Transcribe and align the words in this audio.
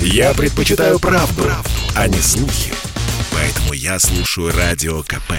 Я 0.00 0.34
предпочитаю 0.34 0.98
правду, 0.98 1.42
правду, 1.42 1.70
а 1.94 2.08
не 2.08 2.18
слухи. 2.18 2.72
Поэтому 3.32 3.72
я 3.72 3.98
слушаю 3.98 4.52
Радио 4.52 5.02
КП. 5.02 5.32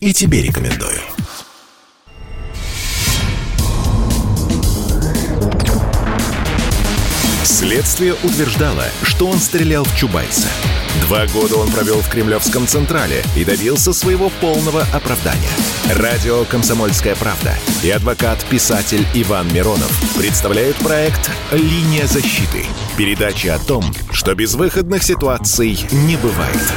И 0.00 0.12
тебе 0.12 0.42
рекомендую. 0.42 1.00
Следствие 7.44 8.14
утверждало, 8.14 8.84
что 9.02 9.26
он 9.26 9.38
стрелял 9.38 9.84
в 9.84 9.96
Чубайса. 9.96 10.48
Два 11.02 11.26
года 11.26 11.56
он 11.56 11.70
провел 11.70 12.00
в 12.00 12.08
Кремлевском 12.08 12.66
Централе 12.66 13.22
и 13.36 13.44
добился 13.44 13.92
своего 13.92 14.30
полного 14.40 14.82
оправдания. 14.92 15.50
Радио 15.96 16.44
«Комсомольская 16.44 17.14
правда» 17.14 17.54
и 17.82 17.90
адвокат-писатель 17.90 19.04
Иван 19.14 19.52
Миронов 19.52 19.92
представляют 20.16 20.76
проект 20.76 21.30
«Линия 21.52 22.06
защиты». 22.06 22.64
Передача 22.96 23.54
о 23.54 23.58
том, 23.58 23.84
что 24.12 24.34
безвыходных 24.34 25.02
ситуаций 25.02 25.78
не 25.92 26.16
бывает. 26.16 26.72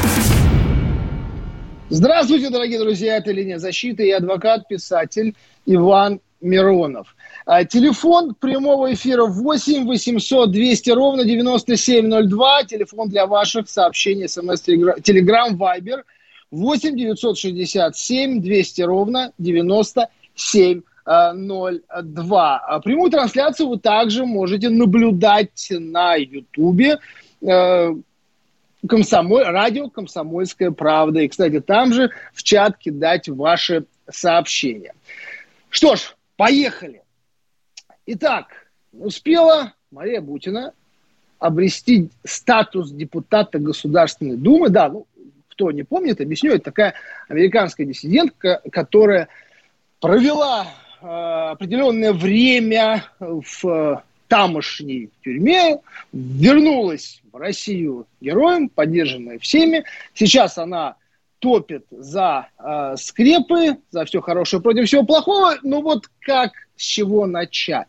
Здравствуйте, 1.90 2.50
дорогие 2.50 2.80
друзья, 2.80 3.18
это 3.18 3.32
«Линия 3.32 3.60
защиты» 3.60 4.08
и 4.08 4.12
адвокат-писатель 4.12 5.36
Иван 5.66 6.20
Миронов. 6.42 7.16
А, 7.50 7.64
телефон 7.64 8.36
прямого 8.36 8.94
эфира 8.94 9.26
8 9.26 9.86
800 9.86 10.52
200 10.52 10.90
ровно 10.90 11.24
9702. 11.24 12.64
Телефон 12.64 13.08
для 13.08 13.26
ваших 13.26 13.70
сообщений, 13.70 14.28
смс, 14.28 14.60
телеграм, 14.60 15.56
вайбер 15.56 16.04
8 16.52 16.98
967 16.98 18.42
200 18.42 18.82
ровно 18.82 19.32
9702. 19.38 20.84
А, 21.06 22.80
прямую 22.82 23.12
трансляцию 23.12 23.70
вы 23.70 23.80
также 23.80 24.26
можете 24.26 24.68
наблюдать 24.68 25.68
на 25.70 26.16
Ютубе 26.16 26.98
э, 27.42 27.96
комсомоль, 28.90 29.46
радио 29.46 29.90
«Комсомольская 29.90 30.72
правда». 30.72 31.22
И, 31.22 31.30
кстати, 31.30 31.62
там 31.62 31.94
же 31.94 32.12
в 32.34 32.44
чат 32.44 32.78
кидать 32.78 33.30
ваши 33.30 33.86
сообщения. 34.10 34.94
Что 35.70 35.96
ж, 35.96 36.14
поехали. 36.36 37.04
Итак, 38.10 38.48
успела 38.94 39.74
Мария 39.92 40.22
Бутина 40.22 40.74
обрести 41.40 42.10
статус 42.24 42.90
депутата 42.90 43.60
Государственной 43.60 44.38
Думы. 44.38 44.70
Да, 44.70 44.88
ну, 44.88 45.06
кто 45.50 45.72
не 45.72 45.84
помнит, 45.84 46.22
объясню, 46.22 46.54
это 46.54 46.64
такая 46.64 46.94
американская 47.28 47.86
диссидентка, 47.86 48.62
которая 48.72 49.28
провела 50.00 50.68
э, 51.02 51.06
определенное 51.06 52.14
время 52.14 53.04
в 53.20 53.68
э, 53.68 53.98
тамошней 54.30 55.10
тюрьме, 55.22 55.80
вернулась 56.14 57.22
в 57.30 57.36
Россию 57.36 58.08
героем, 58.22 58.70
поддержанная 58.70 59.38
всеми. 59.38 59.84
Сейчас 60.14 60.58
она 60.58 60.96
топит 61.40 61.86
за 61.92 62.48
э, 62.58 62.96
скрепы, 62.98 63.78
за 63.92 64.06
все 64.06 64.22
хорошее 64.22 64.62
против 64.62 64.86
всего 64.86 65.04
плохого. 65.04 65.58
Но 65.62 65.82
вот 65.82 66.06
как, 66.22 66.54
с 66.78 66.84
чего 66.84 67.26
начать? 67.26 67.88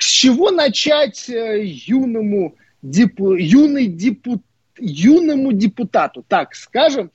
С 0.00 0.06
чего 0.06 0.50
начать 0.50 1.28
э, 1.28 1.62
юному, 1.62 2.56
депу, 2.80 3.34
юный 3.34 3.86
депут, 3.86 4.42
юному 4.78 5.52
депутату, 5.52 6.24
так 6.26 6.54
скажем, 6.54 7.10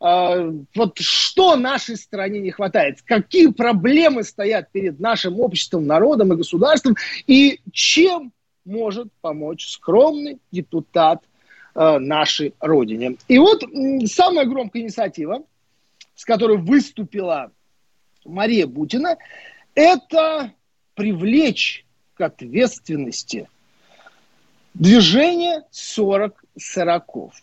э, 0.00 0.52
вот 0.74 0.98
что 0.98 1.56
нашей 1.56 1.96
стране 1.96 2.40
не 2.40 2.50
хватает, 2.50 3.02
какие 3.02 3.48
проблемы 3.48 4.24
стоят 4.24 4.72
перед 4.72 4.98
нашим 5.00 5.38
обществом, 5.38 5.86
народом 5.86 6.32
и 6.32 6.36
государством, 6.36 6.96
и 7.26 7.60
чем 7.72 8.32
может 8.64 9.08
помочь 9.20 9.68
скромный 9.68 10.38
депутат 10.50 11.22
э, 11.74 11.98
нашей 11.98 12.54
Родине. 12.58 13.16
И 13.28 13.38
вот 13.38 13.62
самая 14.06 14.46
громкая 14.46 14.80
инициатива, 14.80 15.42
с 16.14 16.24
которой 16.24 16.56
выступила 16.56 17.52
Мария 18.24 18.66
Бутина, 18.66 19.18
это 19.74 20.54
привлечь 20.94 21.84
ответственности 22.20 23.48
движение 24.74 25.62
40 25.70 26.44
сороков. 26.58 27.34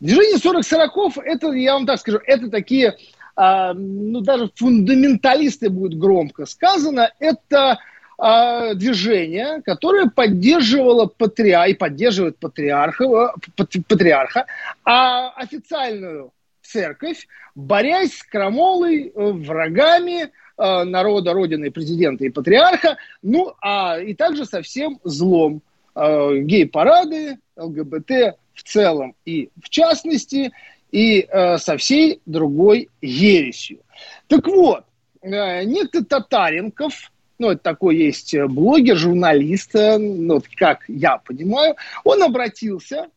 Движение 0.00 0.38
40 0.38 0.64
сороков, 0.64 1.18
это, 1.18 1.52
я 1.52 1.74
вам 1.74 1.86
так 1.86 1.98
скажу, 1.98 2.18
это 2.26 2.50
такие, 2.50 2.96
э, 3.36 3.72
ну, 3.72 4.20
даже 4.20 4.50
фундаменталисты 4.54 5.70
будет 5.70 5.98
громко 5.98 6.46
сказано, 6.46 7.10
это 7.18 7.78
э, 8.18 8.74
движение, 8.74 9.62
которое 9.62 10.10
поддерживало 10.10 11.06
патриарха 11.06 11.70
и 11.70 11.74
поддерживает 11.74 12.38
патриарха, 12.38 13.34
патриарха, 13.56 14.46
а 14.84 15.30
официальную 15.30 16.32
церковь, 16.62 17.28
борясь 17.54 18.18
с 18.18 18.22
крамолой, 18.24 19.08
э, 19.08 19.12
врагами, 19.14 20.30
народа, 20.56 21.32
родины, 21.32 21.70
президента 21.70 22.24
и 22.24 22.30
патриарха, 22.30 22.96
ну, 23.22 23.54
а 23.60 23.98
и 23.98 24.14
также 24.14 24.44
со 24.44 24.62
всем 24.62 25.00
злом. 25.02 25.62
Э, 25.96 26.38
гей-парады, 26.40 27.38
ЛГБТ 27.56 28.36
в 28.52 28.62
целом 28.64 29.14
и 29.24 29.50
в 29.62 29.68
частности, 29.68 30.52
и 30.90 31.20
э, 31.20 31.58
со 31.58 31.76
всей 31.76 32.20
другой 32.26 32.90
ересью. 33.00 33.80
Так 34.26 34.48
вот, 34.48 34.84
некто 35.22 36.04
Татаренков, 36.04 37.12
ну, 37.38 37.50
это 37.50 37.62
такой 37.62 37.96
есть 37.96 38.36
блогер, 38.48 38.96
журналист, 38.96 39.70
ну, 39.74 40.42
как 40.56 40.84
я 40.88 41.18
понимаю, 41.18 41.76
он 42.02 42.22
обратился 42.22 43.08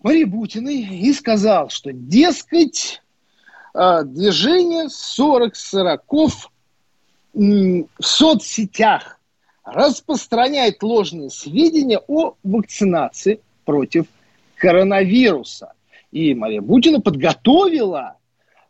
к 0.00 0.04
Марии 0.04 0.24
Бутиной 0.24 0.80
и 0.80 1.12
сказал, 1.12 1.70
что, 1.70 1.92
дескать, 1.92 3.00
движение 3.74 4.88
40 4.88 5.56
сороков 5.56 6.51
в 7.32 7.86
соцсетях 8.00 9.18
распространяет 9.64 10.82
ложные 10.82 11.30
сведения 11.30 12.00
о 12.06 12.34
вакцинации 12.42 13.40
против 13.64 14.06
коронавируса. 14.56 15.72
И 16.10 16.34
Мария 16.34 16.60
Бутина 16.60 17.00
подготовила 17.00 18.16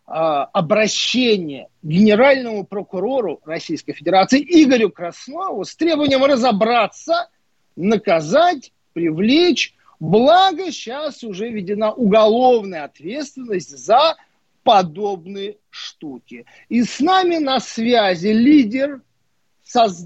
э, 0.06 0.11
обращение 0.12 1.69
генеральному 1.83 2.65
прокурору 2.65 3.41
Российской 3.45 3.95
Федерации 3.95 4.41
Игорю 4.41 4.91
Краснову 4.91 5.65
с 5.65 5.75
требованием 5.75 6.25
разобраться, 6.25 7.29
наказать, 7.75 8.73
привлечь. 8.93 9.75
Благо, 9.99 10.71
сейчас 10.71 11.25
уже 11.25 11.49
введена 11.49 11.93
уголовная 11.93 12.84
ответственность 12.84 13.77
за 13.77 14.17
подобные 14.62 15.59
штуки. 15.71 16.47
И 16.69 16.83
с 16.83 17.00
нами 17.00 17.39
на 17.39 17.61
связи 17.61 18.28
лидер, 18.28 19.03
соз, 19.65 20.05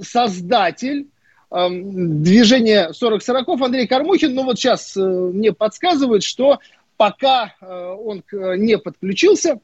создатель 0.00 1.08
э, 1.50 1.68
движения 1.70 2.90
40-40 2.90 3.64
Андрей 3.64 3.86
Кормухин. 3.86 4.34
Ну 4.34 4.44
вот 4.44 4.58
сейчас 4.58 4.96
э, 4.96 5.00
мне 5.00 5.52
подсказывают, 5.52 6.22
что 6.22 6.58
пока 6.96 7.54
э, 7.60 7.66
он 7.66 8.22
не 8.58 8.78
подключился, 8.78 9.60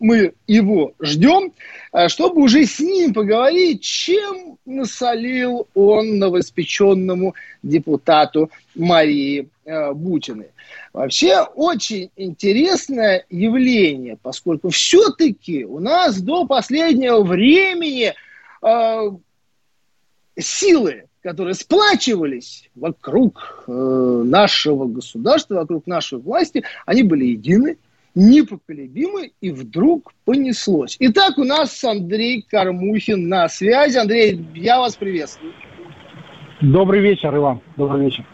мы 0.00 0.32
его 0.46 0.92
ждем, 1.00 1.52
э, 1.92 2.08
чтобы 2.08 2.42
уже 2.42 2.64
с 2.66 2.80
ним 2.80 3.14
поговорить, 3.14 3.82
чем 3.82 4.58
насолил 4.64 5.66
он 5.74 6.18
новоиспеченному 6.18 7.34
депутату 7.62 8.50
Марии 8.74 9.48
э, 9.64 9.92
Бутиной. 9.92 10.48
Вообще 10.92 11.40
очень 11.40 12.10
интересное 12.16 13.26
явление, 13.28 14.16
поскольку 14.22 14.70
все-таки 14.70 15.64
у 15.64 15.80
нас 15.80 16.20
до 16.20 16.46
последнего 16.46 17.22
времени 17.22 18.14
э, 18.62 19.10
силы, 20.38 21.04
которые 21.22 21.54
сплачивались 21.54 22.70
вокруг 22.74 23.64
э, 23.66 23.72
нашего 23.72 24.86
государства, 24.86 25.54
вокруг 25.56 25.86
нашей 25.86 26.18
власти, 26.18 26.64
они 26.86 27.02
были 27.02 27.24
едины, 27.24 27.78
непоколебимы, 28.14 29.32
и 29.40 29.50
вдруг 29.50 30.12
понеслось. 30.24 30.96
Итак, 31.00 31.38
у 31.38 31.44
нас 31.44 31.82
Андрей 31.84 32.46
Кормухин 32.48 33.28
на 33.28 33.48
связи. 33.48 33.98
Андрей, 33.98 34.44
я 34.54 34.78
вас 34.78 34.96
приветствую. 34.96 35.52
Добрый 36.60 37.00
вечер, 37.00 37.36
Иван. 37.36 37.60
Добрый 37.76 38.04
вечер. 38.04 38.24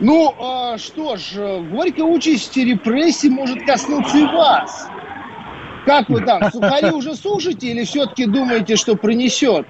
Ну, 0.00 0.34
а, 0.40 0.78
что 0.78 1.16
ж, 1.16 1.60
горькая 1.70 2.04
участь 2.04 2.56
репрессий 2.56 3.30
может 3.30 3.64
коснуться 3.64 4.18
и 4.18 4.24
вас. 4.24 4.88
Как 5.86 6.08
вы 6.08 6.22
там, 6.22 6.50
сухари 6.50 6.90
уже 6.92 7.14
сушите 7.14 7.68
или 7.68 7.84
все-таки 7.84 8.26
думаете, 8.26 8.76
что 8.76 8.96
принесет? 8.96 9.66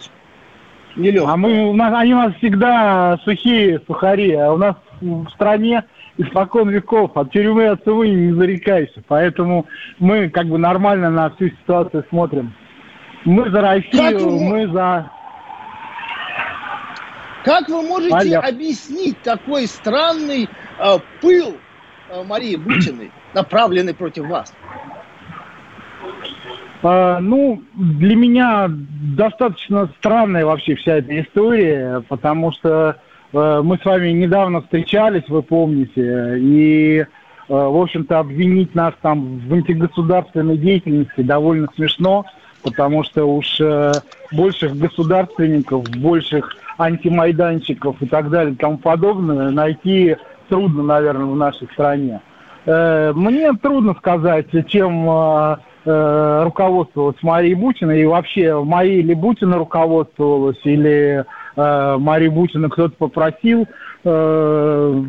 Нелегко. 0.97 1.29
А 1.29 1.37
мы, 1.37 1.69
у 1.69 1.75
нас, 1.75 1.93
они 1.95 2.15
у 2.15 2.19
нас 2.19 2.35
всегда 2.37 3.19
сухие 3.25 3.81
сухари, 3.87 4.33
а 4.33 4.53
у 4.53 4.59
нас 4.59 4.77
в 5.01 5.29
стране 5.31 5.85
испокон 6.19 6.71
веков 6.71 7.17
от 7.17 7.33
тюрьмы 7.33 7.69
от 7.69 7.81
отцевы 7.81 8.09
не 8.09 8.33
зарекайся. 8.33 9.03
Поэтому 9.09 9.67
мы 9.99 10.29
как 10.29 10.47
бы 10.47 10.59
нормально 10.59 11.11
на 11.11 11.31
всю 11.31 11.49
ситуацию 11.49 12.05
смотрим. 12.09 12.55
Мы 13.25 13.51
за 13.51 13.61
Россию, 13.61 14.31
мы 14.41 14.67
за 14.69 15.11
Как 17.45 17.69
вы 17.69 17.83
можете 17.83 18.37
Алло. 18.37 18.49
объяснить 18.49 19.21
такой 19.23 19.67
странный 19.67 20.49
э, 20.79 20.99
пыл 21.21 21.57
э, 22.11 22.23
Марии 22.25 22.57
Бутиной, 22.57 23.13
направленный 23.33 23.95
против 23.95 24.27
вас? 24.27 24.53
А, 26.83 27.21
ну, 27.21 27.63
для 27.75 28.17
меня 28.17 28.67
достаточно 28.69 29.89
странная 29.99 30.45
вообще 30.45 30.75
вся 30.75 30.97
эта 30.97 31.21
история, 31.21 32.03
потому 32.09 32.51
что 32.53 33.01
мы 33.33 33.79
с 33.79 33.85
вами 33.85 34.11
недавно 34.11 34.61
встречались, 34.61 35.29
вы 35.29 35.43
помните, 35.43 36.39
и, 36.39 36.99
э, 36.99 37.07
в 37.49 37.81
общем-то, 37.81 38.19
обвинить 38.19 38.75
нас 38.75 38.93
там 39.01 39.39
в 39.39 39.53
антигосударственной 39.55 40.59
деятельности 40.59 41.23
довольно 41.23 41.69
смешно, 41.75 42.27
потому 42.63 43.05
что 43.05 43.25
уж 43.25 43.59
э, 43.61 43.93
больших 44.33 44.77
государственников, 44.77 45.89
больших 45.97 46.57
антимайданчиков 46.79 47.97
и 48.03 48.07
так 48.07 48.29
далее 48.29 48.53
и 48.53 48.57
тому 48.57 48.77
подобное 48.77 49.51
найти 49.51 50.17
трудно, 50.49 50.83
наверное, 50.83 51.27
в 51.27 51.37
нашей 51.37 51.69
стране. 51.73 52.21
Мне 52.65 53.53
трудно 53.55 53.95
сказать, 53.95 54.47
чем 54.69 55.09
э, 55.85 56.43
руководствовалась 56.45 57.17
Мария 57.23 57.57
Бутина, 57.57 57.93
и 57.93 58.05
вообще 58.05 58.63
Мария 58.63 59.03
ли 59.03 59.15
Бутина 59.15 59.59
руководствовалась, 59.59 60.61
или 60.65 61.25
э, 61.57 61.97
Мария 61.99 62.31
Бутина 62.31 62.69
кто-то 62.69 62.95
попросил. 62.97 63.67
Э, 64.05 65.03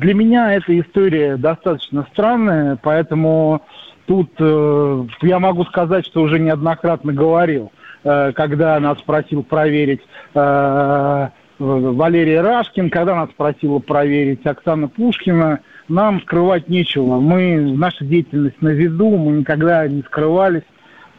для 0.00 0.14
меня 0.14 0.54
эта 0.54 0.78
история 0.78 1.36
достаточно 1.36 2.06
странная, 2.12 2.78
поэтому 2.82 3.62
тут 4.06 4.30
э, 4.38 5.04
я 5.22 5.38
могу 5.38 5.64
сказать, 5.64 6.06
что 6.06 6.22
уже 6.22 6.38
неоднократно 6.38 7.12
говорил, 7.12 7.72
э, 8.04 8.32
когда 8.32 8.78
нас 8.80 9.00
просил 9.02 9.42
проверить 9.42 10.00
э, 10.34 11.28
Валерий 11.60 12.40
Рашкин, 12.40 12.88
когда 12.88 13.14
нас 13.14 13.28
просила 13.36 13.80
проверить 13.80 14.46
Оксана 14.46 14.88
Пушкина, 14.88 15.60
нам 15.88 16.22
скрывать 16.22 16.68
нечего. 16.68 17.20
Мы, 17.20 17.60
наша 17.76 18.04
деятельность 18.04 18.62
на 18.62 18.68
виду, 18.70 19.10
мы 19.10 19.32
никогда 19.32 19.86
не 19.86 20.02
скрывались. 20.02 20.62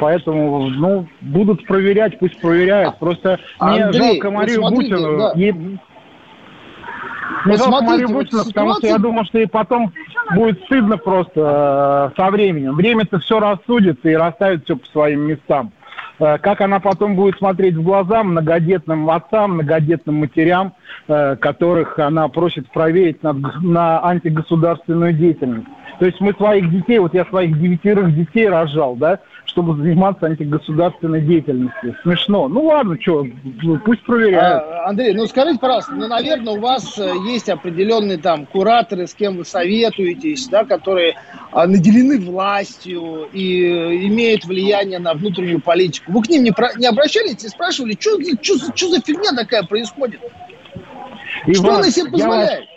Поэтому, 0.01 0.67
ну, 0.67 1.07
будут 1.21 1.63
проверять, 1.67 2.17
пусть 2.17 2.41
проверяют. 2.41 2.97
Просто 2.97 3.39
Андрей, 3.59 3.83
мне 3.83 3.93
жалко 3.93 4.31
Марию 4.31 4.61
вот 4.61 4.73
Бутину. 4.73 5.17
Да. 5.19 5.33
Ей... 5.35 5.51
Мне 7.45 7.57
жалко 7.57 7.83
Марию 7.83 8.09
Бутину, 8.09 8.43
потому 8.45 8.73
что 8.73 8.87
я 8.87 8.97
думаю, 8.97 9.25
что 9.25 9.37
и 9.37 9.45
потом 9.45 9.93
будет 10.33 10.59
стыдно 10.63 10.97
просто 10.97 12.11
э, 12.15 12.19
со 12.19 12.31
временем. 12.31 12.73
Время-то 12.73 13.19
все 13.19 13.39
рассудит 13.39 14.03
и 14.03 14.15
расставит 14.15 14.63
все 14.63 14.75
по 14.75 14.87
своим 14.87 15.19
местам. 15.21 15.71
Э, 16.17 16.39
как 16.39 16.61
она 16.61 16.79
потом 16.79 17.15
будет 17.15 17.37
смотреть 17.37 17.75
в 17.75 17.83
глаза 17.83 18.23
многодетным 18.23 19.07
отцам, 19.07 19.53
многодетным 19.53 20.15
матерям, 20.15 20.73
э, 21.07 21.35
которых 21.35 21.99
она 21.99 22.27
просит 22.27 22.71
проверить 22.71 23.21
на, 23.21 23.33
на 23.33 24.03
антигосударственную 24.03 25.13
деятельность. 25.13 25.67
То 25.99 26.07
есть 26.07 26.19
мы 26.19 26.33
своих 26.33 26.71
детей, 26.71 26.97
вот 26.97 27.13
я 27.13 27.25
своих 27.25 27.59
девятерых 27.59 28.15
детей 28.15 28.49
рожал, 28.49 28.95
да, 28.95 29.19
чтобы 29.51 29.75
заниматься 29.75 30.25
антигосударственной 30.25 31.21
деятельностью. 31.21 31.95
Смешно. 32.03 32.47
Ну 32.47 32.65
ладно, 32.65 32.97
что, 32.99 33.27
пусть 33.85 34.01
проверяют. 34.03 34.63
А, 34.63 34.89
Андрей, 34.89 35.13
ну 35.13 35.27
скажите, 35.27 35.59
пожалуйста, 35.59 35.93
ну, 35.93 36.07
наверное, 36.07 36.53
у 36.53 36.59
вас 36.59 36.97
э, 36.97 37.11
есть 37.27 37.49
определенные 37.49 38.17
там 38.17 38.45
кураторы, 38.45 39.07
с 39.07 39.13
кем 39.13 39.37
вы 39.37 39.45
советуетесь, 39.45 40.47
да, 40.47 40.63
которые 40.63 41.15
а, 41.51 41.67
наделены 41.67 42.19
властью 42.19 43.27
и 43.33 43.63
э, 43.63 44.07
имеют 44.07 44.45
влияние 44.45 44.99
на 44.99 45.13
внутреннюю 45.13 45.61
политику. 45.61 46.13
Вы 46.13 46.23
к 46.23 46.29
ним 46.29 46.43
не, 46.43 46.51
про, 46.51 46.73
не 46.77 46.87
обращались 46.87 47.43
и 47.43 47.49
спрашивали, 47.49 47.97
что, 47.99 48.17
за 48.17 49.01
фигня 49.01 49.33
такая 49.35 49.63
происходит? 49.63 50.21
Иван, 51.45 51.55
что 51.55 51.75
она 51.75 51.89
себе 51.91 52.11
позволяет? 52.11 52.67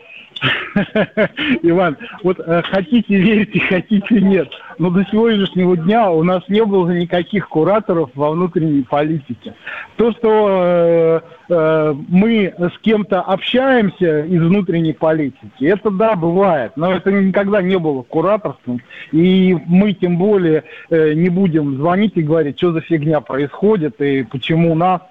Иван, 1.62 1.96
вот 2.22 2.40
э, 2.40 2.62
хотите 2.62 3.16
верьте, 3.16 3.60
хотите 3.60 4.20
нет, 4.20 4.48
но 4.78 4.90
до 4.90 5.04
сегодняшнего 5.04 5.76
дня 5.76 6.10
у 6.10 6.22
нас 6.22 6.42
не 6.48 6.64
было 6.64 6.90
никаких 6.90 7.48
кураторов 7.48 8.10
во 8.14 8.30
внутренней 8.30 8.82
политике. 8.82 9.54
То, 9.96 10.12
что 10.12 10.48
э, 10.50 11.20
э, 11.48 11.94
мы 12.08 12.54
с 12.58 12.78
кем-то 12.80 13.20
общаемся 13.20 14.20
из 14.24 14.42
внутренней 14.42 14.92
политики, 14.92 15.64
это 15.64 15.90
да, 15.90 16.16
бывает, 16.16 16.72
но 16.76 16.92
это 16.92 17.12
никогда 17.12 17.62
не 17.62 17.78
было 17.78 18.02
кураторством, 18.02 18.80
и 19.12 19.56
мы 19.66 19.92
тем 19.92 20.16
более 20.16 20.64
не 20.90 21.28
будем 21.28 21.76
звонить 21.76 22.16
и 22.16 22.22
говорить, 22.22 22.58
что 22.58 22.72
за 22.72 22.80
фигня 22.80 23.20
происходит 23.20 24.00
и 24.00 24.22
почему 24.24 24.74
нас, 24.74 25.02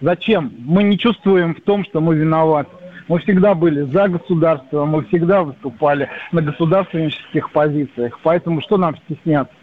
зачем. 0.00 0.52
Мы 0.58 0.82
не 0.84 0.98
чувствуем 0.98 1.54
в 1.54 1.60
том, 1.60 1.84
что 1.84 2.00
мы 2.00 2.16
виноваты. 2.16 2.70
Мы 3.08 3.18
всегда 3.20 3.54
были 3.54 3.82
за 3.82 4.08
государство, 4.08 4.84
мы 4.84 5.04
всегда 5.06 5.42
выступали 5.42 6.08
на 6.32 6.42
государственнических 6.42 7.50
позициях. 7.52 8.18
Поэтому 8.22 8.60
что 8.60 8.76
нам 8.76 8.96
стесняться? 9.04 9.54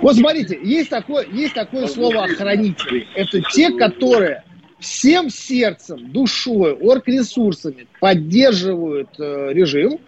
Вот 0.00 0.16
смотрите, 0.16 0.58
есть 0.62 0.90
такое, 0.90 1.26
есть 1.30 1.54
такое 1.54 1.86
слово 1.86 2.24
охранители. 2.24 3.06
Это 3.14 3.40
те, 3.52 3.70
которые 3.70 4.42
всем 4.78 5.30
сердцем, 5.30 6.10
душой, 6.12 6.74
оргресурсами 6.74 7.86
поддерживают 8.00 9.08
э, 9.18 9.52
режим, 9.52 9.98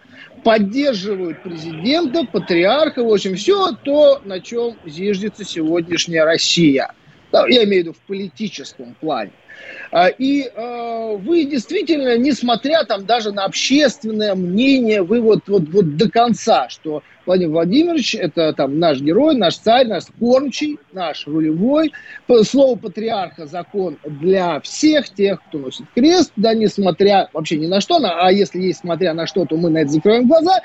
поддерживают 0.43 1.43
президента, 1.43 2.25
патриарха, 2.25 3.03
в 3.03 3.11
общем, 3.11 3.35
все 3.35 3.71
то, 3.83 4.21
на 4.23 4.39
чем 4.39 4.75
зиждется 4.85 5.43
сегодняшняя 5.43 6.23
Россия. 6.23 6.91
Я 7.31 7.63
имею 7.65 7.67
в 7.67 7.85
виду 7.85 7.93
в 7.93 8.07
политическом 8.07 8.95
плане. 8.99 9.31
А, 9.91 10.07
и 10.07 10.43
э, 10.43 11.17
вы 11.17 11.45
действительно, 11.45 12.17
несмотря 12.17 12.83
там 12.83 13.05
даже 13.05 13.31
на 13.31 13.45
общественное 13.45 14.35
мнение, 14.35 15.01
вы 15.01 15.19
вот, 15.21 15.47
вот, 15.47 15.63
вот 15.69 15.97
до 15.97 16.09
конца, 16.09 16.69
что 16.69 17.01
Владимир 17.25 17.53
Владимирович 17.53 18.15
это 18.15 18.53
там 18.53 18.79
наш 18.79 19.01
герой, 19.01 19.35
наш 19.35 19.57
царь, 19.57 19.87
наш 19.87 20.03
кормчий, 20.19 20.79
наш 20.91 21.27
рулевой. 21.27 21.91
Слово 22.43 22.75
патриарха 22.77 23.45
закон 23.45 23.97
для 24.03 24.59
всех 24.61 25.09
тех, 25.09 25.41
кто 25.47 25.59
носит 25.59 25.85
крест, 25.93 26.31
да, 26.35 26.53
несмотря 26.53 27.29
вообще 27.33 27.57
ни 27.57 27.67
на 27.67 27.81
что, 27.81 27.99
а 28.01 28.31
если 28.31 28.59
есть 28.61 28.79
смотря 28.79 29.13
на 29.13 29.27
что, 29.27 29.45
то 29.45 29.57
мы 29.57 29.69
на 29.69 29.79
это 29.79 29.91
закроем 29.91 30.27
глаза. 30.27 30.59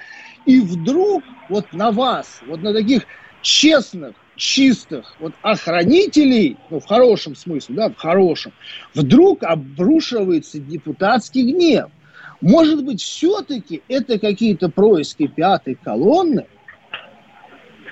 И 0.46 0.60
вдруг 0.60 1.22
вот 1.48 1.72
на 1.72 1.90
вас, 1.90 2.40
вот 2.46 2.62
на 2.62 2.72
таких 2.72 3.04
честных, 3.42 4.14
чистых 4.36 5.14
вот 5.20 5.32
охранителей, 5.42 6.56
ну, 6.70 6.80
в 6.80 6.86
хорошем 6.86 7.34
смысле, 7.34 7.74
да, 7.76 7.88
в 7.88 7.96
хорошем, 7.96 8.52
вдруг 8.94 9.42
обрушивается 9.42 10.58
депутатский 10.58 11.52
гнев. 11.52 11.86
Может 12.40 12.84
быть, 12.84 13.00
все-таки 13.00 13.82
это 13.88 14.18
какие-то 14.18 14.68
происки 14.68 15.26
пятой 15.26 15.76
колонны? 15.76 16.46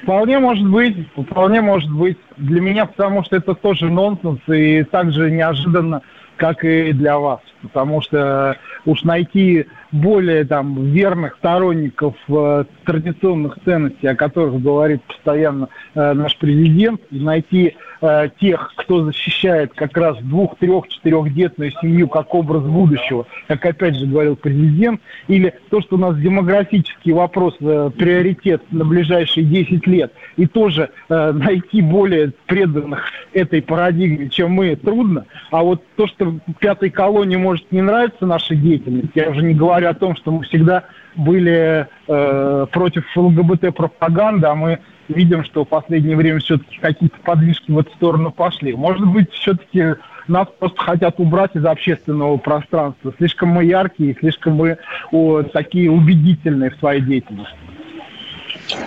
Вполне 0.02 0.40
может 0.40 0.68
быть, 0.68 0.96
вполне 1.16 1.60
может 1.60 1.90
быть. 1.90 2.18
Для 2.36 2.60
меня, 2.60 2.86
потому 2.86 3.22
что 3.24 3.36
это 3.36 3.54
тоже 3.54 3.88
нонсенс 3.88 4.40
и 4.48 4.82
также 4.82 5.30
неожиданно, 5.30 6.02
как 6.36 6.64
и 6.64 6.92
для 6.92 7.18
вас. 7.18 7.40
Потому 7.62 8.00
что 8.02 8.56
уж 8.84 9.02
найти 9.04 9.66
более 9.92 10.44
там 10.44 10.90
верных 10.90 11.36
сторонников 11.36 12.14
э, 12.28 12.64
традиционных 12.84 13.58
ценностей, 13.64 14.06
о 14.06 14.16
которых 14.16 14.60
говорит 14.60 15.02
постоянно 15.02 15.68
э, 15.94 16.12
наш 16.14 16.36
президент, 16.38 17.00
и 17.10 17.20
найти 17.20 17.76
э, 18.00 18.28
тех, 18.40 18.72
кто 18.76 19.04
защищает 19.04 19.72
как 19.74 19.96
раз 19.96 20.18
двух, 20.18 20.56
трех, 20.56 20.88
четырехдетную 20.88 21.72
семью 21.80 22.08
как 22.08 22.34
образ 22.34 22.62
будущего, 22.64 23.26
как 23.48 23.64
опять 23.66 23.96
же 23.96 24.06
говорил 24.06 24.34
президент, 24.34 25.00
или 25.28 25.52
то, 25.68 25.82
что 25.82 25.96
у 25.96 25.98
нас 25.98 26.16
демографический 26.16 27.12
вопрос 27.12 27.54
э, 27.60 27.90
приоритет 27.96 28.62
на 28.70 28.86
ближайшие 28.86 29.44
10 29.44 29.86
лет, 29.86 30.12
и 30.36 30.46
тоже 30.46 30.88
э, 31.10 31.32
найти 31.32 31.82
более 31.82 32.32
преданных 32.46 33.04
этой 33.34 33.60
парадигме, 33.60 34.30
чем 34.30 34.52
мы, 34.52 34.74
трудно. 34.74 35.26
А 35.50 35.62
вот 35.62 35.82
то, 35.96 36.06
что 36.06 36.34
пятой 36.60 36.88
колонии 36.88 37.36
может 37.36 37.51
не 37.70 37.82
нравиться 37.82 38.26
наша 38.26 38.54
деятельность, 38.54 39.12
я 39.14 39.30
уже 39.30 39.42
не 39.42 39.54
говорю 39.54 39.88
о 39.88 39.94
том, 39.94 40.16
что 40.16 40.30
мы 40.30 40.44
всегда 40.44 40.84
были 41.16 41.86
э, 42.08 42.66
против 42.70 43.04
ЛГБТ-пропаганды, 43.16 44.46
а 44.46 44.54
мы 44.54 44.78
видим, 45.08 45.44
что 45.44 45.64
в 45.64 45.68
последнее 45.68 46.16
время 46.16 46.38
все-таки 46.40 46.78
какие-то 46.80 47.16
подвижки 47.22 47.70
в 47.70 47.78
эту 47.78 47.92
сторону 47.94 48.30
пошли. 48.30 48.74
Может 48.74 49.06
быть, 49.06 49.30
все-таки 49.32 49.96
нас 50.28 50.48
просто 50.58 50.80
хотят 50.80 51.18
убрать 51.18 51.54
из 51.54 51.64
общественного 51.64 52.36
пространства. 52.36 53.12
Слишком 53.18 53.50
мы 53.50 53.64
яркие, 53.64 54.16
слишком 54.18 54.54
мы 54.54 54.78
о, 55.10 55.42
такие 55.42 55.90
убедительные 55.90 56.70
в 56.70 56.76
своей 56.76 57.00
деятельности. 57.00 57.56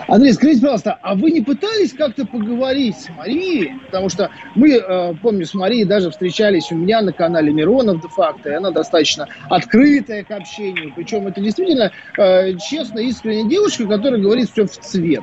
Андрей, 0.08 0.34
скажите, 0.34 0.62
пожалуйста, 0.62 0.98
а 1.02 1.16
вы 1.16 1.32
не 1.32 1.42
пытались 1.42 1.94
как-то 1.94 2.26
поговорить 2.26 2.98
с 2.98 3.10
Марией? 3.10 3.72
Потому 3.86 4.10
что 4.10 4.30
мы, 4.56 4.74
э, 4.74 5.14
помню, 5.22 5.46
с 5.46 5.54
Марией 5.54 5.86
даже 5.86 6.12
встречались 6.12 6.72
у 6.72 6.76
меня 6.76 7.02
на 7.02 7.14
канале 7.14 7.52
Миронов 7.54 8.02
де-факто, 8.02 8.50
и 8.50 8.54
она 8.54 8.72
достаточно 8.72 9.28
открытая 9.50 10.24
к 10.24 10.32
общению. 10.32 10.94
Причем 10.96 11.28
это 11.28 11.42
действительно 11.42 11.92
э, 12.18 12.58
честная, 12.58 13.04
искренняя 13.04 13.48
девушка, 13.50 13.88
которая 13.88 14.22
говорит 14.22 14.50
все 14.50 14.66
в 14.66 14.72
цвет. 14.72 15.22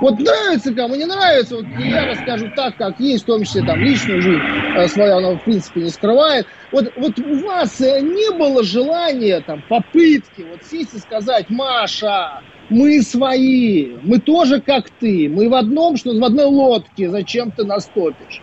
Вот 0.00 0.18
нравится 0.18 0.72
кому, 0.74 0.94
не 0.94 1.04
нравится, 1.04 1.56
вот 1.56 1.66
я 1.78 2.06
расскажу 2.06 2.50
так, 2.56 2.76
как 2.76 2.98
есть, 3.00 3.24
в 3.24 3.26
том 3.26 3.44
числе 3.44 3.62
там 3.66 3.78
личную 3.80 4.22
жизнь 4.22 4.40
э, 4.76 4.88
свою 4.88 5.16
она 5.16 5.32
в 5.32 5.44
принципе 5.44 5.82
не 5.82 5.90
скрывает. 5.90 6.46
Вот, 6.72 6.92
вот 6.96 7.18
у 7.18 7.44
вас 7.44 7.78
не 7.80 8.38
было 8.38 8.62
желания, 8.62 9.40
там, 9.40 9.62
попытки 9.68 10.42
вот 10.42 10.64
сесть 10.64 10.94
и 10.94 10.98
сказать, 10.98 11.50
Маша, 11.50 12.40
мы 12.70 13.02
свои, 13.02 13.96
мы 14.02 14.18
тоже 14.18 14.60
как 14.60 14.88
ты, 14.90 15.28
мы 15.28 15.48
в 15.48 15.54
одном, 15.54 15.96
что 15.96 16.18
в 16.18 16.24
одной 16.24 16.46
лодке, 16.46 17.10
зачем 17.10 17.50
ты 17.50 17.64
нас 17.64 17.90
топишь? 17.92 18.40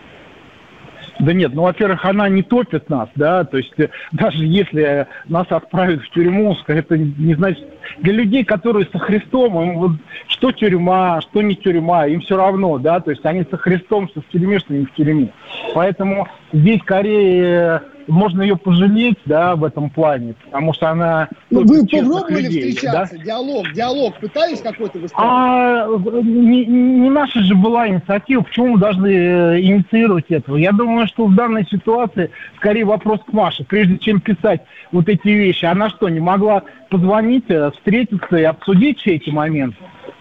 Да 1.18 1.32
нет, 1.32 1.52
ну, 1.52 1.62
во-первых, 1.62 2.04
она 2.04 2.28
не 2.28 2.42
топит 2.42 2.88
нас, 2.88 3.08
да, 3.16 3.42
то 3.42 3.56
есть 3.56 3.72
э, 3.78 3.88
даже 4.12 4.44
если 4.44 5.08
нас 5.26 5.46
отправят 5.50 6.02
в 6.02 6.10
тюрьму, 6.10 6.56
это 6.66 6.96
не 6.96 7.34
значит... 7.34 7.66
Для 7.98 8.12
людей, 8.12 8.44
которые 8.44 8.86
со 8.92 8.98
Христом, 8.98 9.60
им 9.60 9.78
вот 9.78 9.92
что 10.28 10.52
тюрьма, 10.52 11.20
что 11.22 11.42
не 11.42 11.56
тюрьма, 11.56 12.06
им 12.06 12.20
все 12.20 12.36
равно, 12.36 12.78
да, 12.78 13.00
то 13.00 13.10
есть 13.10 13.24
они 13.24 13.44
со 13.50 13.56
Христом, 13.56 14.08
что 14.08 14.20
в 14.20 14.28
тюрьме, 14.28 14.60
что 14.60 14.74
не 14.74 14.84
в 14.84 14.94
тюрьме. 14.94 15.32
Поэтому 15.74 16.28
здесь 16.52 16.80
скорее 16.82 17.82
можно 18.08 18.42
ее 18.42 18.56
пожалеть, 18.56 19.18
да, 19.24 19.54
в 19.56 19.64
этом 19.64 19.90
плане, 19.90 20.34
потому 20.44 20.72
что 20.72 20.90
она... 20.90 21.28
Ну, 21.50 21.64
вы 21.64 21.86
попробовали 21.86 22.42
людей, 22.42 22.72
встречаться, 22.72 23.16
да? 23.16 23.24
диалог, 23.24 23.72
диалог, 23.72 24.18
пытались 24.18 24.60
какой-то 24.60 24.98
выстраивать? 24.98 25.16
А 25.16 25.86
не, 26.22 26.66
не 26.66 27.10
наша 27.10 27.40
же 27.40 27.54
была 27.54 27.88
инициатива, 27.88 28.42
почему 28.42 28.68
мы 28.68 28.78
должны 28.78 29.08
э, 29.08 29.60
инициировать 29.60 30.26
этого? 30.30 30.56
Я 30.56 30.72
думаю, 30.72 31.06
что 31.06 31.26
в 31.26 31.34
данной 31.34 31.66
ситуации 31.66 32.30
скорее 32.56 32.84
вопрос 32.84 33.20
к 33.24 33.32
Маше, 33.32 33.64
прежде 33.64 33.98
чем 33.98 34.20
писать 34.20 34.62
вот 34.92 35.08
эти 35.08 35.28
вещи. 35.28 35.64
Она 35.64 35.90
что, 35.90 36.08
не 36.08 36.20
могла 36.20 36.62
позвонить, 36.90 37.44
э, 37.48 37.70
встретиться 37.72 38.36
и 38.36 38.44
обсудить 38.44 38.98
все 38.98 39.16
эти 39.16 39.30
моменты? 39.30 39.78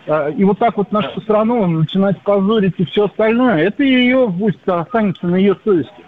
Э, 0.07 0.31
и 0.35 0.43
вот 0.43 0.59
так 0.59 0.77
вот 0.77 0.91
нашу 0.91 1.21
страну 1.21 1.65
начинать 1.67 2.19
позорить 2.21 2.75
и 2.77 2.85
все 2.85 3.05
остальное, 3.05 3.57
это 3.57 3.83
ее 3.83 4.33
пусть 4.37 4.59
останется 4.65 5.27
на 5.27 5.35
ее 5.35 5.55
совести. 5.63 6.06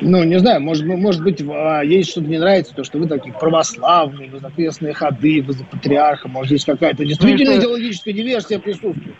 Ну, 0.00 0.24
не 0.24 0.38
знаю, 0.38 0.60
может, 0.60 0.86
может 0.86 1.22
быть, 1.22 1.42
а, 1.48 1.82
ей 1.82 2.02
что-то 2.04 2.26
не 2.26 2.38
нравится, 2.38 2.74
то, 2.74 2.84
что 2.84 2.98
вы 2.98 3.06
такие 3.06 3.34
православные, 3.34 4.30
вознокрестные 4.30 4.94
ходы, 4.94 5.42
вы 5.42 5.52
за 5.52 5.64
патриарха, 5.64 6.28
может, 6.28 6.48
здесь 6.48 6.64
какая-то 6.64 7.04
действительно 7.04 7.52
ну, 7.52 7.60
идеологическая 7.60 8.12
диверсия 8.12 8.58
присутствует. 8.58 9.16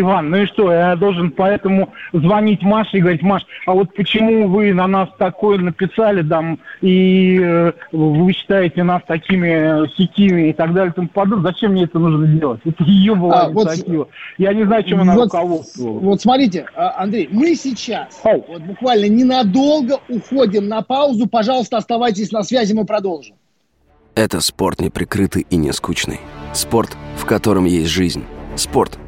Иван, 0.00 0.30
ну 0.30 0.38
и 0.38 0.46
что, 0.46 0.72
я 0.72 0.96
должен 0.96 1.30
поэтому 1.30 1.92
звонить 2.12 2.62
Маше 2.62 2.98
и 2.98 3.00
говорить, 3.00 3.22
Маш, 3.22 3.46
а 3.66 3.72
вот 3.72 3.94
почему 3.94 4.48
вы 4.48 4.72
на 4.72 4.86
нас 4.86 5.08
такое 5.18 5.58
написали, 5.58 6.22
там, 6.22 6.58
и 6.80 7.38
э, 7.40 7.72
вы 7.92 8.32
считаете 8.32 8.82
нас 8.84 9.02
такими 9.06 9.84
э, 9.84 9.86
сетими 9.96 10.50
и 10.50 10.52
так 10.52 10.72
далее, 10.72 10.92
и 10.92 10.94
тому 10.94 11.08
подобное, 11.08 11.52
зачем 11.52 11.72
мне 11.72 11.84
это 11.84 11.98
нужно 11.98 12.26
делать? 12.26 12.60
Это 12.64 12.84
ее 12.84 13.14
была 13.14 13.46
а, 13.46 13.50
инициатива. 13.50 13.98
Вот, 13.98 14.08
я 14.38 14.52
не 14.52 14.64
знаю, 14.64 14.84
чем 14.84 15.00
она 15.00 15.14
вот, 15.14 15.24
руководствовалась. 15.24 16.02
Вот 16.02 16.20
смотрите, 16.20 16.66
а, 16.74 17.02
Андрей, 17.02 17.28
мы 17.30 17.54
сейчас 17.54 18.20
Ау. 18.24 18.44
вот 18.48 18.62
буквально 18.62 19.08
ненадолго 19.08 20.00
уходим 20.08 20.68
на 20.68 20.82
паузу. 20.82 21.26
Пожалуйста, 21.26 21.78
оставайтесь 21.78 22.32
на 22.32 22.42
связи, 22.42 22.72
мы 22.72 22.84
продолжим. 22.84 23.36
Это 24.14 24.40
спорт 24.40 24.80
неприкрытый 24.80 25.46
и 25.48 25.56
не 25.56 25.72
скучный. 25.72 26.20
Спорт, 26.52 26.96
в 27.16 27.24
котором 27.24 27.66
есть 27.66 27.90
жизнь. 27.90 28.24
Спорт– 28.56 28.98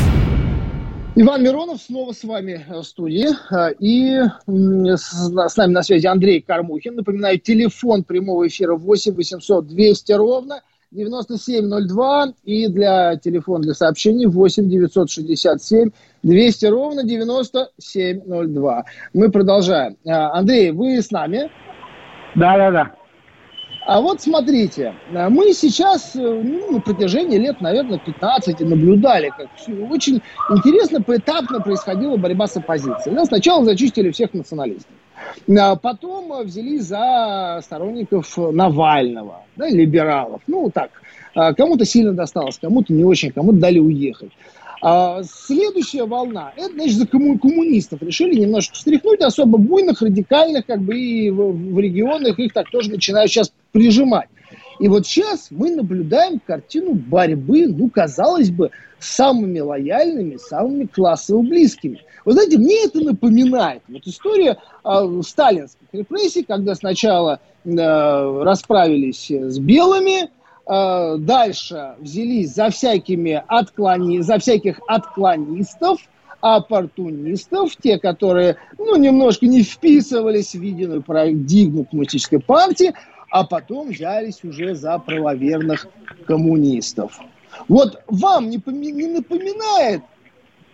Иван 1.13 1.43
Миронов 1.43 1.81
снова 1.81 2.13
с 2.13 2.23
вами 2.23 2.65
в 2.69 2.83
студии. 2.83 3.27
И 3.79 4.17
с 4.47 5.57
нами 5.57 5.73
на 5.73 5.83
связи 5.83 6.07
Андрей 6.07 6.41
Кармухин. 6.41 6.95
Напоминаю, 6.95 7.37
телефон 7.37 8.05
прямого 8.05 8.47
эфира 8.47 8.75
8 8.75 9.13
800 9.13 9.67
200 9.67 10.11
ровно 10.13 10.61
9702 10.91 12.33
и 12.45 12.67
для 12.67 13.17
телефона 13.17 13.63
для 13.63 13.73
сообщений 13.73 14.25
8 14.25 14.69
967 14.69 15.89
200 16.23 16.65
ровно 16.67 17.03
9702. 17.03 18.85
Мы 19.13 19.31
продолжаем. 19.31 19.97
А, 20.07 20.37
Андрей, 20.37 20.71
вы 20.71 21.01
с 21.01 21.11
нами? 21.11 21.51
Да, 22.35 22.57
да, 22.57 22.71
да. 22.71 23.00
А 23.85 23.99
вот 23.99 24.21
смотрите, 24.21 24.93
мы 25.09 25.53
сейчас 25.53 26.15
э, 26.15 26.19
ну, 26.19 26.71
на 26.71 26.81
протяжении 26.81 27.37
лет, 27.37 27.61
наверное, 27.61 27.97
15 27.97 28.59
наблюдали, 28.61 29.31
как 29.35 29.47
очень 29.89 30.21
интересно, 30.51 31.01
поэтапно 31.01 31.61
происходила 31.61 32.15
борьба 32.15 32.47
с 32.47 32.55
оппозицией. 32.55 33.15
Ну, 33.15 33.25
сначала 33.25 33.65
зачистили 33.65 34.11
всех 34.11 34.33
националистов. 34.33 34.91
А 35.57 35.75
потом 35.75 36.43
взялись 36.43 36.83
за 36.83 37.59
сторонников 37.63 38.37
Навального, 38.37 39.43
да, 39.55 39.67
либералов. 39.67 40.41
Ну, 40.45 40.69
так, 40.69 40.91
а, 41.33 41.53
кому-то 41.53 41.85
сильно 41.85 42.13
досталось, 42.13 42.59
кому-то 42.59 42.93
не 42.93 43.03
очень, 43.03 43.31
кому-то 43.31 43.59
дали 43.59 43.79
уехать. 43.79 44.31
А 44.81 45.21
следующая 45.23 46.05
волна, 46.05 46.53
это, 46.57 46.73
значит, 46.73 46.97
за 46.97 47.05
комму- 47.05 47.37
коммунистов 47.37 48.01
решили 48.01 48.39
немножко 48.39 48.73
встряхнуть, 48.73 49.21
особо 49.21 49.59
буйных, 49.59 50.01
радикальных, 50.01 50.65
как 50.65 50.81
бы 50.81 50.97
и 50.97 51.29
в, 51.29 51.73
в 51.73 51.79
регионах 51.79 52.39
их 52.39 52.51
так 52.51 52.69
тоже 52.71 52.89
начинают 52.89 53.29
сейчас 53.29 53.53
прижимать. 53.71 54.27
И 54.79 54.87
вот 54.87 55.05
сейчас 55.05 55.49
мы 55.51 55.69
наблюдаем 55.75 56.39
картину 56.39 56.95
борьбы, 56.95 57.67
ну, 57.67 57.91
казалось 57.91 58.49
бы, 58.49 58.71
самыми 58.99 59.59
лояльными, 59.59 60.37
самыми 60.37 60.85
классово 60.85 61.43
близкими. 61.43 62.01
Вы 62.25 62.33
знаете, 62.33 62.57
мне 62.57 62.85
это 62.85 62.99
напоминает 63.01 63.83
вот 63.87 64.05
история 64.07 64.57
э, 64.83 65.21
сталинских 65.23 65.87
репрессий, 65.91 66.43
когда 66.43 66.73
сначала 66.73 67.39
э, 67.63 67.69
расправились 68.43 69.29
с 69.29 69.59
белыми, 69.59 70.29
э, 70.71 71.17
дальше 71.17 71.95
взялись 71.99 72.53
за 72.53 72.69
всякими 72.69 73.43
отклони, 73.47 74.21
за 74.21 74.37
всяких 74.37 74.79
отклонистов, 74.87 75.99
оппортунистов, 76.39 77.75
те, 77.75 77.99
которые, 77.99 78.55
ну, 78.77 78.95
немножко 78.95 79.45
не 79.47 79.63
вписывались 79.63 80.55
в 80.55 80.61
единую 80.61 81.03
парадигму 81.03 81.85
коммунистической 81.85 82.39
партии, 82.39 82.93
а 83.29 83.45
потом 83.45 83.89
взялись 83.89 84.43
уже 84.43 84.75
за 84.75 84.97
правоверных 84.99 85.87
коммунистов. 86.25 87.19
Вот 87.67 88.01
вам 88.07 88.49
не, 88.49 88.61
не 88.91 89.07
напоминает 89.07 90.01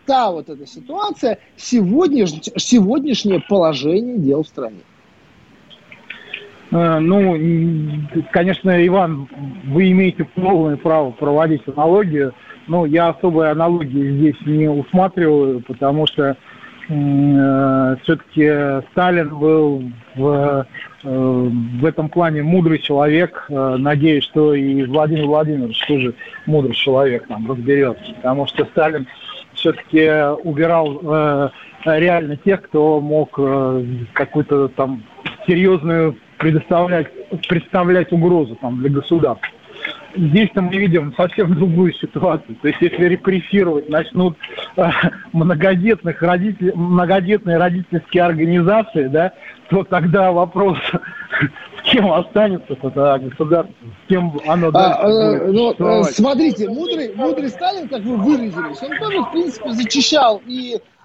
та 0.05 0.31
вот 0.31 0.49
эта 0.49 0.65
ситуация 0.65 1.39
сегодняш, 1.57 2.31
сегодняшнее 2.55 3.41
положение 3.41 4.17
дел 4.17 4.43
в 4.43 4.47
стране? 4.47 4.81
Э, 6.71 6.99
ну, 6.99 7.37
конечно, 8.31 8.85
Иван, 8.85 9.27
вы 9.65 9.91
имеете 9.91 10.25
полное 10.25 10.77
право 10.77 11.11
проводить 11.11 11.61
аналогию, 11.67 12.33
но 12.67 12.85
я 12.85 13.09
особой 13.09 13.51
аналогии 13.51 14.11
здесь 14.17 14.45
не 14.45 14.69
усматриваю, 14.69 15.61
потому 15.61 16.05
что 16.07 16.35
э, 16.89 17.95
все-таки 18.03 18.85
Сталин 18.91 19.29
был 19.37 19.83
в, 20.15 20.67
э, 21.03 21.49
в 21.79 21.85
этом 21.85 22.09
плане 22.09 22.43
мудрый 22.43 22.79
человек. 22.79 23.45
Э, 23.49 23.75
надеюсь, 23.77 24.25
что 24.25 24.53
и 24.53 24.83
Владимир 24.83 25.25
Владимирович 25.25 25.79
тоже 25.87 26.13
мудрый 26.45 26.75
человек 26.75 27.27
там 27.27 27.49
разберется, 27.49 28.13
потому 28.15 28.47
что 28.47 28.65
Сталин 28.65 29.07
все-таки 29.53 30.09
убирал 30.43 30.99
э, 31.01 31.49
реально 31.85 32.35
тех, 32.37 32.61
кто 32.63 32.99
мог 32.99 33.33
э, 33.37 33.85
какую-то 34.13 34.67
там 34.69 35.03
серьезную 35.47 36.17
предоставлять, 36.37 37.07
представлять 37.47 38.11
угрозу 38.11 38.55
там, 38.55 38.79
для 38.79 38.89
государства. 38.89 39.47
здесь-то 40.15 40.61
мы 40.61 40.75
видим 40.75 41.13
совсем 41.15 41.53
другую 41.55 41.93
ситуацию. 41.93 42.55
То 42.61 42.67
есть 42.67 42.81
если 42.81 43.05
репрессировать 43.05 43.89
начнут 43.89 44.37
э, 44.75 44.89
многодетных 45.33 46.21
родителей, 46.21 46.73
многодетные 46.75 47.57
родительские 47.57 48.23
организации, 48.23 49.07
да, 49.07 49.33
то 49.69 49.83
тогда 49.83 50.31
вопрос, 50.31 50.77
с 50.89 51.81
кем 51.91 52.11
останется 52.11 52.73
это 52.73 53.19
государство, 53.23 53.73
с 54.05 54.09
кем 54.09 54.39
оно 54.47 54.71
а, 54.73 55.07
э, 55.07 55.51
ну, 55.51 55.73
э, 55.77 56.03
Смотрите, 56.03 56.69
мудрый, 56.69 57.13
мудрый 57.15 57.49
Сталин, 57.49 57.87
как 57.87 58.01
вы 58.01 58.17
выразились, 58.17 58.81
он 58.81 58.97
тоже, 58.97 59.21
в 59.21 59.31
принципе, 59.31 59.71
зачищал 59.71 60.41
и 60.45 60.75
а, 60.75 60.96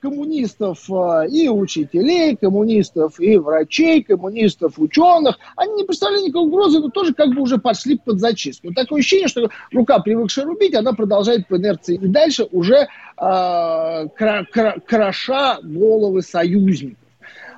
коммунистов 0.00 0.90
а, 0.90 1.24
и 1.26 1.48
учителей, 1.48 2.36
коммунистов 2.36 3.18
и 3.18 3.38
врачей, 3.38 4.02
коммунистов, 4.02 4.74
ученых. 4.78 5.38
Они 5.56 5.74
не 5.74 5.84
представляли 5.84 6.24
никакой 6.24 6.48
угрозы, 6.48 6.80
но 6.80 6.90
тоже 6.90 7.14
как 7.14 7.34
бы 7.34 7.40
уже 7.40 7.58
пошли 7.58 7.98
под 7.98 8.20
зачистку. 8.20 8.72
Такое 8.74 9.00
ощущение, 9.00 9.28
что 9.28 9.48
рука, 9.72 9.98
привыкшая 10.00 10.44
рубить, 10.44 10.74
она 10.74 10.92
продолжает 10.92 11.48
по 11.48 11.56
инерции 11.56 11.96
и 11.96 12.06
дальше 12.06 12.46
уже 12.52 12.76
э, 12.76 12.86
кра 13.16 14.46
кра 14.50 14.76
кроша 14.86 15.58
головы 15.62 16.22
союзников. 16.22 16.98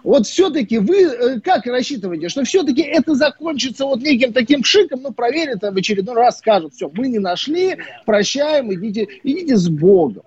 Вот 0.04 0.26
все-таки 0.28 0.78
вы 0.78 1.02
э, 1.02 1.40
как 1.40 1.66
рассчитываете, 1.66 2.28
что 2.28 2.44
все-таки 2.44 2.82
это 2.82 3.16
закончится 3.16 3.84
вот 3.84 4.00
неким 4.00 4.32
таким 4.32 4.62
шиком, 4.62 5.02
ну, 5.02 5.12
проверят, 5.12 5.62
в 5.62 5.76
очередной 5.76 6.14
раз 6.14 6.38
скажут, 6.38 6.74
все, 6.74 6.88
мы 6.94 7.08
не 7.08 7.18
нашли, 7.18 7.76
прощаем, 8.04 8.72
идите, 8.72 9.08
идите 9.24 9.56
с 9.56 9.68
Богом. 9.68 10.22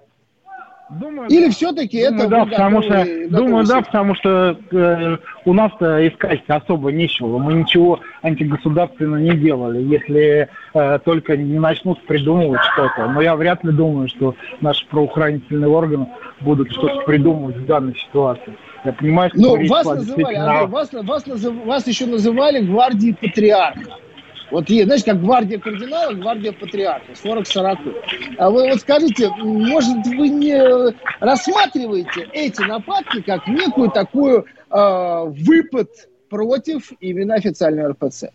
Думаю, 0.90 1.30
Или 1.30 1.46
да. 1.46 1.52
все-таки 1.52 2.08
думаю, 2.10 2.28
это... 2.28 2.30
Да, 2.30 2.46
потому 2.46 2.82
что, 2.82 3.06
думаю, 3.30 3.66
да, 3.68 3.82
потому 3.82 4.16
что 4.16 4.58
э, 4.72 5.18
у 5.46 5.54
нас-то 5.54 6.08
искать 6.08 6.42
особо 6.48 6.92
нечего. 6.92 7.38
Мы 7.38 7.54
ничего 7.54 8.00
антигосударственно 8.24 9.18
не 9.18 9.36
делали, 9.36 9.84
если 9.84 10.50
э, 10.74 11.00
только 11.06 11.38
не 11.38 11.60
начнут 11.60 12.04
придумывать 12.08 12.62
что-то. 12.74 13.08
Но 13.08 13.22
я 13.22 13.36
вряд 13.36 13.64
ли 13.64 13.72
думаю, 13.72 14.08
что 14.08 14.34
наши 14.62 14.84
правоохранительные 14.88 15.70
органы 15.70 16.08
будут 16.42 16.72
что-то 16.72 17.02
придумывать 17.02 17.58
в 17.58 17.66
данной 17.68 17.96
ситуации. 17.96 18.58
Я 18.84 18.94
понимаю, 18.94 19.30
что... 19.30 19.40
Ну, 19.40 19.68
вас 19.68 19.86
называли, 19.86 20.36
Андрей, 20.36 20.68
вас, 20.68 20.90
вас, 20.92 21.28
назыв, 21.28 21.54
вас 21.66 21.86
еще 21.86 22.08
называли 22.08 22.66
гвардией 22.66 23.14
патриарха. 23.14 24.00
Вот 24.52 24.70
есть, 24.70 24.86
знаете, 24.86 25.06
как 25.12 25.22
гвардия 25.22 25.60
кардинала, 25.60 26.14
гвардия 26.14 26.52
патриарха, 26.52 27.12
40-40. 27.12 28.36
А 28.38 28.50
вы 28.50 28.70
вот 28.70 28.80
скажите, 28.80 29.30
может, 29.38 30.06
вы 30.08 30.30
не 30.30 30.94
рассматриваете 31.20 32.28
эти 32.34 32.62
нападки 32.62 33.22
как 33.22 33.48
некую 33.48 33.92
такую 33.92 34.46
э, 34.72 35.24
выпад 35.28 35.90
против 36.30 36.92
именно 37.00 37.36
официального 37.36 37.90
РПЦ? 37.90 38.26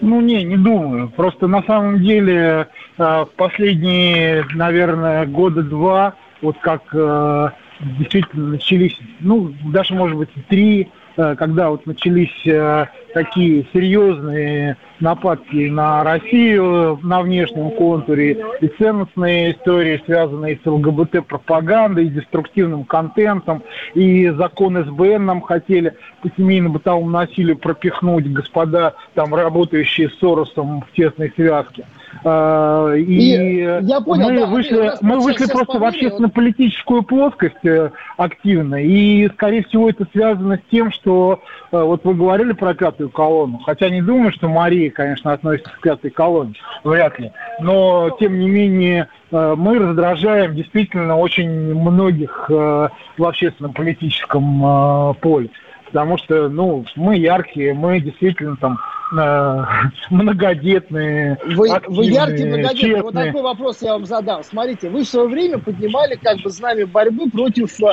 Ну, 0.00 0.20
не, 0.20 0.42
не 0.44 0.56
думаю. 0.56 1.10
Просто 1.10 1.46
на 1.46 1.62
самом 1.62 2.02
деле 2.02 2.68
э, 2.96 3.02
в 3.02 3.30
последние, 3.36 4.46
наверное, 4.54 5.26
года 5.26 5.62
два, 5.62 6.14
вот 6.40 6.56
как 6.60 6.82
э, 6.94 7.50
действительно 7.98 8.48
начались, 8.48 8.98
ну, 9.20 9.52
даже, 9.72 9.94
может 9.94 10.16
быть, 10.16 10.30
три 10.48 10.90
когда 11.16 11.70
вот 11.70 11.86
начались 11.86 12.46
э, 12.46 12.86
такие 13.14 13.66
серьезные 13.72 14.76
нападки 15.00 15.68
на 15.68 16.04
Россию 16.04 16.98
на 17.02 17.22
внешнем 17.22 17.70
контуре 17.70 18.44
и 18.60 18.68
ценностные 18.68 19.52
истории, 19.52 20.02
связанные 20.04 20.58
с 20.62 20.66
ЛГБТ-пропагандой, 20.66 22.06
и 22.06 22.10
деструктивным 22.10 22.84
контентом, 22.84 23.62
и 23.94 24.28
закон 24.30 24.84
СБН 24.84 25.24
нам 25.24 25.40
хотели 25.40 25.94
по 26.22 26.28
семейно-бытовому 26.36 27.10
насилию 27.10 27.56
пропихнуть 27.56 28.30
господа, 28.32 28.94
там, 29.14 29.34
работающие 29.34 30.08
с 30.08 30.18
Соросом 30.18 30.82
в 30.82 30.92
тесной 30.94 31.32
связке. 31.34 31.86
А, 32.24 32.92
и, 32.94 33.02
и 33.02 33.58
я 33.82 34.00
понял, 34.00 34.30
мы 34.30 34.40
да, 34.40 34.46
вышли, 34.46 34.92
мы 35.00 35.20
вышли 35.20 35.46
просто 35.46 35.78
в 35.78 35.84
общественно-политическую 35.84 37.02
плоскость 37.02 37.64
э, 37.64 37.90
активно. 38.16 38.82
И, 38.82 39.28
скорее 39.30 39.64
всего, 39.64 39.88
это 39.88 40.06
связано 40.12 40.56
с 40.56 40.70
тем, 40.70 40.90
что 40.92 41.40
э, 41.72 41.80
вот 41.80 42.04
вы 42.04 42.14
говорили 42.14 42.52
про 42.52 42.74
пятую 42.74 43.10
колонну. 43.10 43.58
Хотя 43.58 43.88
не 43.88 44.02
думаю, 44.02 44.32
что 44.32 44.48
Мария, 44.48 44.90
конечно, 44.90 45.32
относится 45.32 45.70
к 45.70 45.80
пятой 45.80 46.10
колонне. 46.10 46.54
Вряд 46.84 47.18
ли. 47.18 47.32
Но, 47.60 48.10
тем 48.18 48.38
не 48.38 48.48
менее, 48.48 49.08
э, 49.30 49.54
мы 49.56 49.78
раздражаем 49.78 50.54
действительно 50.54 51.16
очень 51.16 51.74
многих 51.74 52.48
в 52.50 52.90
общественно-политическом 53.18 55.14
поле. 55.20 55.50
Потому 55.92 56.18
что, 56.18 56.48
ну, 56.48 56.84
мы 56.94 57.16
яркие, 57.16 57.74
мы 57.74 58.00
действительно 58.00 58.56
там 58.56 58.78
э, 59.12 59.64
многодетные, 60.10 61.38
Вы, 61.44 61.68
вы 61.88 62.04
яркие 62.04 62.46
многодетные. 62.46 63.02
Вот 63.02 63.14
такой 63.14 63.42
вопрос 63.42 63.82
я 63.82 63.94
вам 63.94 64.06
задам. 64.06 64.44
Смотрите, 64.44 64.88
вы 64.88 65.02
в 65.02 65.08
свое 65.08 65.28
время 65.28 65.58
поднимали 65.58 66.14
как 66.14 66.38
бы 66.38 66.50
знамя 66.50 66.86
борьбы 66.86 67.28
против 67.28 67.76
э, 67.80 67.86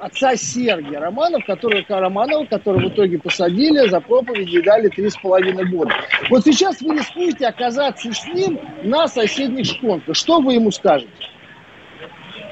отца 0.00 0.36
Сергия 0.36 1.00
Романов, 1.00 1.44
который, 1.46 1.84
Романова, 1.88 2.44
которого 2.44 2.88
в 2.88 2.88
итоге 2.88 3.18
посадили 3.18 3.88
за 3.88 4.00
проповеди 4.00 4.58
и 4.58 4.62
дали 4.62 4.88
три 4.88 5.10
с 5.10 5.16
половиной 5.16 5.64
года. 5.68 5.94
Вот 6.30 6.44
сейчас 6.44 6.80
вы 6.80 6.96
рискуете 6.96 7.46
оказаться 7.46 8.12
с 8.12 8.26
ним 8.28 8.60
на 8.84 9.08
соседних 9.08 9.66
шконках. 9.66 10.14
Что 10.14 10.40
вы 10.40 10.54
ему 10.54 10.70
скажете? 10.70 11.10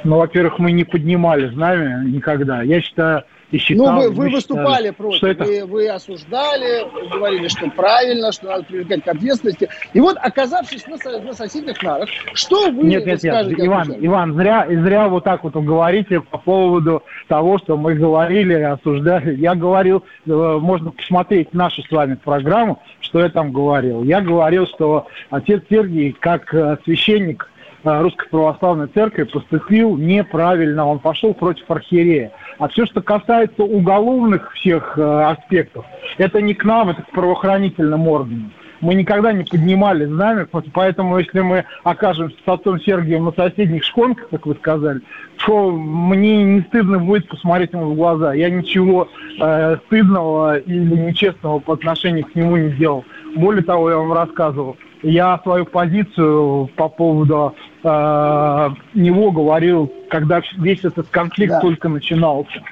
Ну, 0.03 0.17
во-первых, 0.17 0.59
мы 0.59 0.73
не 0.73 0.85
поднимали 0.85 1.49
знамя 1.49 2.03
никогда. 2.07 2.63
Я 2.63 2.81
считаю, 2.81 3.25
и 3.51 3.59
считал... 3.59 3.93
Ну, 3.93 4.01
вы, 4.01 4.11
вы 4.11 4.31
выступали 4.31 4.91
против, 4.91 5.17
что 5.19 5.27
это... 5.29 5.45
вы, 5.45 5.65
вы 5.65 5.89
осуждали, 5.89 6.87
говорили, 7.11 7.49
что 7.49 7.69
правильно, 7.71 8.33
что 8.33 8.47
надо 8.47 8.65
привлекать 8.65 9.05
к 9.05 9.09
ответственности. 9.09 9.69
И 9.93 10.01
вот, 10.01 10.17
оказавшись 10.21 10.87
на, 10.87 10.97
на 11.21 11.33
соседних 11.33 11.83
нарах, 11.83 12.09
что 12.35 12.71
вы 12.71 12.85
Нет, 12.85 13.07
нет, 13.07 13.23
нет, 13.23 13.47
Иван, 13.59 13.95
Иван, 13.99 14.35
зря, 14.35 14.67
зря 14.69 15.09
вот 15.09 15.25
так 15.25 15.43
вот 15.45 15.55
говорите 15.55 16.21
по 16.21 16.39
поводу 16.39 17.03
того, 17.29 17.59
что 17.59 17.77
мы 17.77 17.95
говорили, 17.95 18.55
осуждали. 18.55 19.37
Я 19.37 19.55
говорил, 19.55 20.05
э, 20.27 20.31
можно 20.31 20.93
посмотреть 20.93 21.53
нашу 21.53 21.83
с 21.83 21.91
вами 21.91 22.15
программу, 22.15 22.81
что 23.01 23.21
я 23.21 23.29
там 23.29 23.53
говорил. 23.53 24.05
Я 24.05 24.21
говорил, 24.21 24.67
что 24.67 25.07
отец 25.31 25.63
Сергий, 25.69 26.13
как 26.13 26.55
э, 26.55 26.79
священник 26.85 27.51
Э, 27.83 28.03
Русской 28.03 28.29
Православной 28.29 28.89
Церкви 28.89 29.23
поступил 29.23 29.97
неправильно, 29.97 30.87
он 30.87 30.99
пошел 30.99 31.33
против 31.33 31.71
архиерея. 31.71 32.33
А 32.61 32.69
все, 32.69 32.85
что 32.85 33.01
касается 33.01 33.63
уголовных 33.63 34.53
всех 34.53 34.99
э, 34.99 35.03
аспектов, 35.03 35.87
это 36.19 36.43
не 36.43 36.53
к 36.53 36.63
нам, 36.63 36.91
это 36.91 37.01
к 37.01 37.11
правоохранительным 37.11 38.07
органам. 38.07 38.53
Мы 38.83 38.95
никогда 38.95 39.33
не 39.33 39.45
поднимали 39.45 40.05
знамя, 40.05 40.47
поэтому 40.75 41.19
если 41.19 41.41
мы 41.41 41.65
окажемся 41.85 42.37
с 42.45 42.49
отцом 42.49 42.79
Сергием 42.81 43.25
на 43.25 43.33
соседних 43.33 43.83
шконках, 43.83 44.29
как 44.29 44.45
вы 44.45 44.55
сказали, 44.57 45.01
то 45.47 45.71
мне 45.71 46.45
не 46.45 46.61
стыдно 46.61 46.99
будет 46.99 47.29
посмотреть 47.29 47.73
ему 47.73 47.93
в 47.93 47.97
глаза. 47.97 48.35
Я 48.35 48.51
ничего 48.51 49.09
э, 49.41 49.77
стыдного 49.87 50.59
или 50.59 50.97
нечестного 50.97 51.61
по 51.61 51.73
отношению 51.73 52.27
к 52.27 52.35
нему 52.35 52.59
не 52.59 52.73
делал. 52.73 53.07
Более 53.37 53.65
того, 53.65 53.91
я 53.91 53.97
вам 53.97 54.13
рассказывал, 54.13 54.77
я 55.03 55.39
свою 55.43 55.65
позицию 55.65 56.69
по 56.77 56.89
поводу 56.89 57.55
э, 57.83 58.69
него 58.95 59.31
говорил, 59.31 59.93
когда 60.09 60.43
весь 60.59 60.85
этот 60.85 61.09
конфликт 61.09 61.55
да. 61.55 61.61
только 61.61 61.89
начинался. 61.89 62.63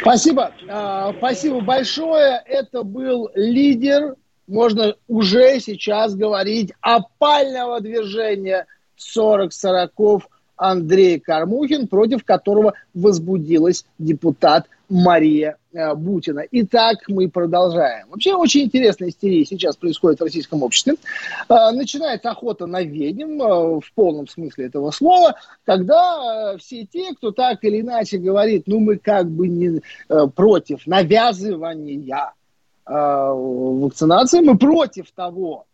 Спасибо. 0.00 0.52
А, 0.68 1.12
спасибо 1.16 1.60
большое. 1.60 2.42
Это 2.46 2.82
был 2.82 3.30
лидер, 3.34 4.14
можно 4.46 4.94
уже 5.08 5.60
сейчас 5.60 6.14
говорить, 6.14 6.72
опального 6.80 7.80
движения 7.80 8.66
40-40 9.16 10.22
Андрей 10.56 11.18
Кармухин, 11.18 11.88
против 11.88 12.24
которого 12.24 12.74
возбудилась 12.92 13.84
депутат 13.98 14.66
Мария 14.88 15.56
э, 15.72 15.94
Бутина. 15.94 16.44
Итак, 16.50 16.98
мы 17.08 17.28
продолжаем. 17.28 18.08
Вообще 18.10 18.34
очень 18.34 18.64
интересная 18.64 19.08
истерия 19.08 19.44
сейчас 19.44 19.76
происходит 19.76 20.20
в 20.20 20.24
российском 20.24 20.62
обществе. 20.62 20.94
Э, 21.48 21.70
начинается 21.72 22.30
охота 22.30 22.66
на 22.66 22.82
ведьм 22.82 23.40
э, 23.42 23.80
в 23.80 23.92
полном 23.94 24.28
смысле 24.28 24.66
этого 24.66 24.90
слова, 24.90 25.36
когда 25.64 26.56
все 26.58 26.84
те, 26.84 27.14
кто 27.14 27.32
так 27.32 27.64
или 27.64 27.80
иначе 27.80 28.18
говорит, 28.18 28.64
ну 28.66 28.80
мы 28.80 28.98
как 28.98 29.28
бы 29.30 29.48
не 29.48 29.80
против 30.34 30.86
навязывания 30.86 32.32
вакцинации, 32.86 34.40
мы 34.40 34.58
против 34.58 35.10
того, 35.12 35.64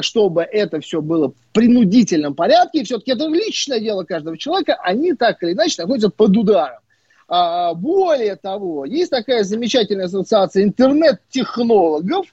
чтобы 0.00 0.42
это 0.42 0.80
все 0.80 1.02
было 1.02 1.30
в 1.30 1.34
принудительном 1.52 2.34
порядке, 2.34 2.80
и 2.80 2.84
все-таки 2.84 3.12
это 3.12 3.26
личное 3.26 3.80
дело 3.80 4.04
каждого 4.04 4.38
человека, 4.38 4.78
они 4.84 5.14
так 5.14 5.42
или 5.42 5.54
иначе 5.54 5.82
находятся 5.82 6.10
под 6.10 6.36
ударом. 6.36 6.83
А, 7.28 7.74
более 7.74 8.36
того, 8.36 8.84
есть 8.84 9.10
такая 9.10 9.44
замечательная 9.44 10.06
ассоциация 10.06 10.64
интернет-технологов, 10.64 12.26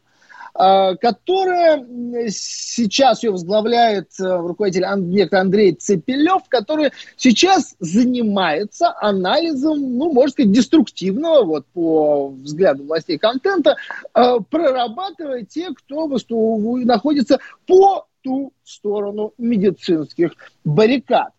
а, 0.53 0.95
которая 0.95 1.85
сейчас 2.29 3.23
ее 3.23 3.31
возглавляет 3.31 4.09
э, 4.19 4.23
руководитель 4.23 4.85
некто 4.97 5.39
Андрей 5.39 5.73
Цепелев, 5.73 6.43
который 6.49 6.91
сейчас 7.15 7.75
занимается 7.79 8.93
анализом, 8.99 9.97
ну, 9.97 10.11
можно 10.11 10.31
сказать, 10.31 10.51
деструктивного, 10.51 11.45
вот 11.45 11.65
по 11.67 12.27
взгляду 12.29 12.83
властей 12.83 13.17
контента, 13.17 13.77
э, 14.13 14.37
прорабатывая 14.49 15.45
те, 15.45 15.69
кто 15.73 16.07
находится 16.07 17.39
по 17.65 18.07
ту 18.21 18.51
сторону 18.63 19.33
медицинских 19.37 20.33
баррикад. 20.65 21.31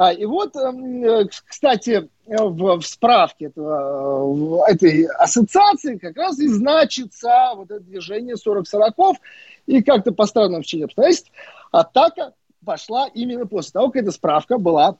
А, 0.00 0.12
и 0.12 0.24
вот, 0.26 0.54
эм, 0.54 1.02
э, 1.02 1.26
кстати, 1.44 2.08
в, 2.24 2.78
в 2.78 2.86
справке 2.86 3.46
этого, 3.46 4.64
этой 4.68 5.06
ассоциации 5.06 5.98
как 5.98 6.16
раз 6.16 6.38
и 6.38 6.46
значится 6.46 7.50
вот 7.56 7.72
это 7.72 7.80
движение 7.80 8.36
40-40. 8.36 9.14
И 9.66 9.82
как-то 9.82 10.12
по 10.12 10.26
странным 10.26 10.62
вчине 10.62 10.84
обстоятельств 10.84 11.32
атака 11.72 12.32
пошла 12.64 13.08
именно 13.08 13.44
после 13.44 13.72
того, 13.72 13.90
как 13.90 14.04
эта 14.04 14.12
справка 14.12 14.58
была 14.58 14.98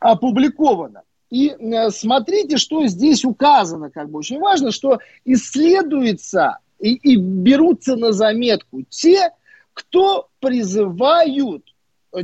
опубликована. 0.00 1.02
И 1.30 1.50
э, 1.50 1.90
смотрите, 1.90 2.56
что 2.56 2.84
здесь 2.88 3.24
указано, 3.24 3.88
как 3.88 4.10
бы 4.10 4.18
очень 4.18 4.40
важно, 4.40 4.72
что 4.72 4.98
исследуется 5.24 6.58
и, 6.80 6.94
и 6.94 7.14
берутся 7.14 7.94
на 7.94 8.10
заметку 8.10 8.82
те, 8.88 9.30
кто 9.74 10.28
призывают, 10.40 11.62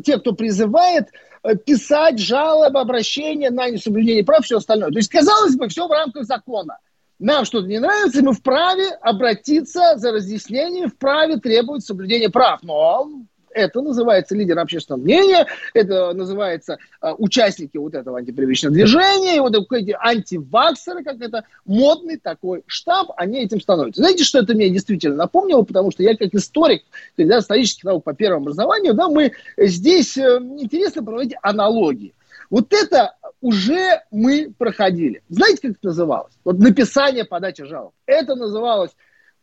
те, 0.03 0.19
кто 0.19 0.33
призывает 0.33 1.11
Э, 1.11 1.30
писать 1.65 2.19
жалобы, 2.19 2.81
обращения 2.81 3.51
на 3.51 3.71
несоблюдение 3.71 4.25
прав, 4.25 4.45
все 4.45 4.59
остальное. 4.59 4.91
То 4.91 4.99
есть, 4.99 5.11
казалось 5.11 5.57
бы, 5.57 5.69
все 5.69 5.87
в 5.87 5.91
рамках 5.91 6.25
закона. 6.25 6.79
Нам 7.19 7.45
что-то 7.45 7.67
не 7.67 7.79
нравится, 7.79 8.23
мы 8.23 8.33
вправе 8.33 8.89
обратиться 9.03 9.97
за 9.97 10.13
разъяснением, 10.13 10.89
вправе 10.91 11.37
требовать 11.37 11.85
соблюдения 11.85 12.31
прав. 12.31 12.63
Но 12.63 13.11
это 13.53 13.81
называется 13.81 14.35
лидер 14.35 14.59
общественного 14.59 15.03
мнения, 15.03 15.47
это 15.75 16.13
называется 16.13 16.79
э, 17.03 17.13
участники 17.19 17.77
вот 17.77 17.95
этого 17.95 18.19
антипривычного 18.19 18.75
движения, 18.75 19.37
и 19.37 19.41
вот 19.41 19.55
эти 19.73 19.97
антиваксеры, 19.99 21.03
как 21.05 21.21
это 21.21 21.45
модный 21.65 22.17
такой 22.17 22.63
штаб, 22.67 23.13
они 23.17 23.45
этим 23.45 23.61
становятся. 23.61 24.03
Знаете, 24.03 24.25
что 24.25 24.39
это 24.39 24.55
мне 24.55 24.71
действительно 24.71 25.17
напомнило? 25.17 25.63
Потому 25.63 25.91
что 25.91 26.03
я 26.03 26.17
как 26.17 26.35
историк, 26.35 26.83
когда 27.17 27.39
исторических 27.39 27.85
наук 27.85 28.05
по 28.05 28.15
первому 28.15 28.43
образованию, 28.43 28.95
да, 28.95 29.09
мы 29.09 29.33
здесь 29.57 30.17
э, 30.17 30.39
интересно 30.59 31.03
проводить 31.03 31.37
аналогии. 31.43 32.15
Вот 32.51 32.73
это 32.73 33.15
уже 33.41 34.03
мы 34.11 34.53
проходили. 34.57 35.23
Знаете, 35.29 35.63
как 35.63 35.71
это 35.73 35.87
называлось? 35.87 36.33
Вот 36.45 36.59
написание 36.59 37.25
подачи 37.25 37.65
жалоб. 37.65 37.93
Это 38.07 38.35
называлось 38.35 38.91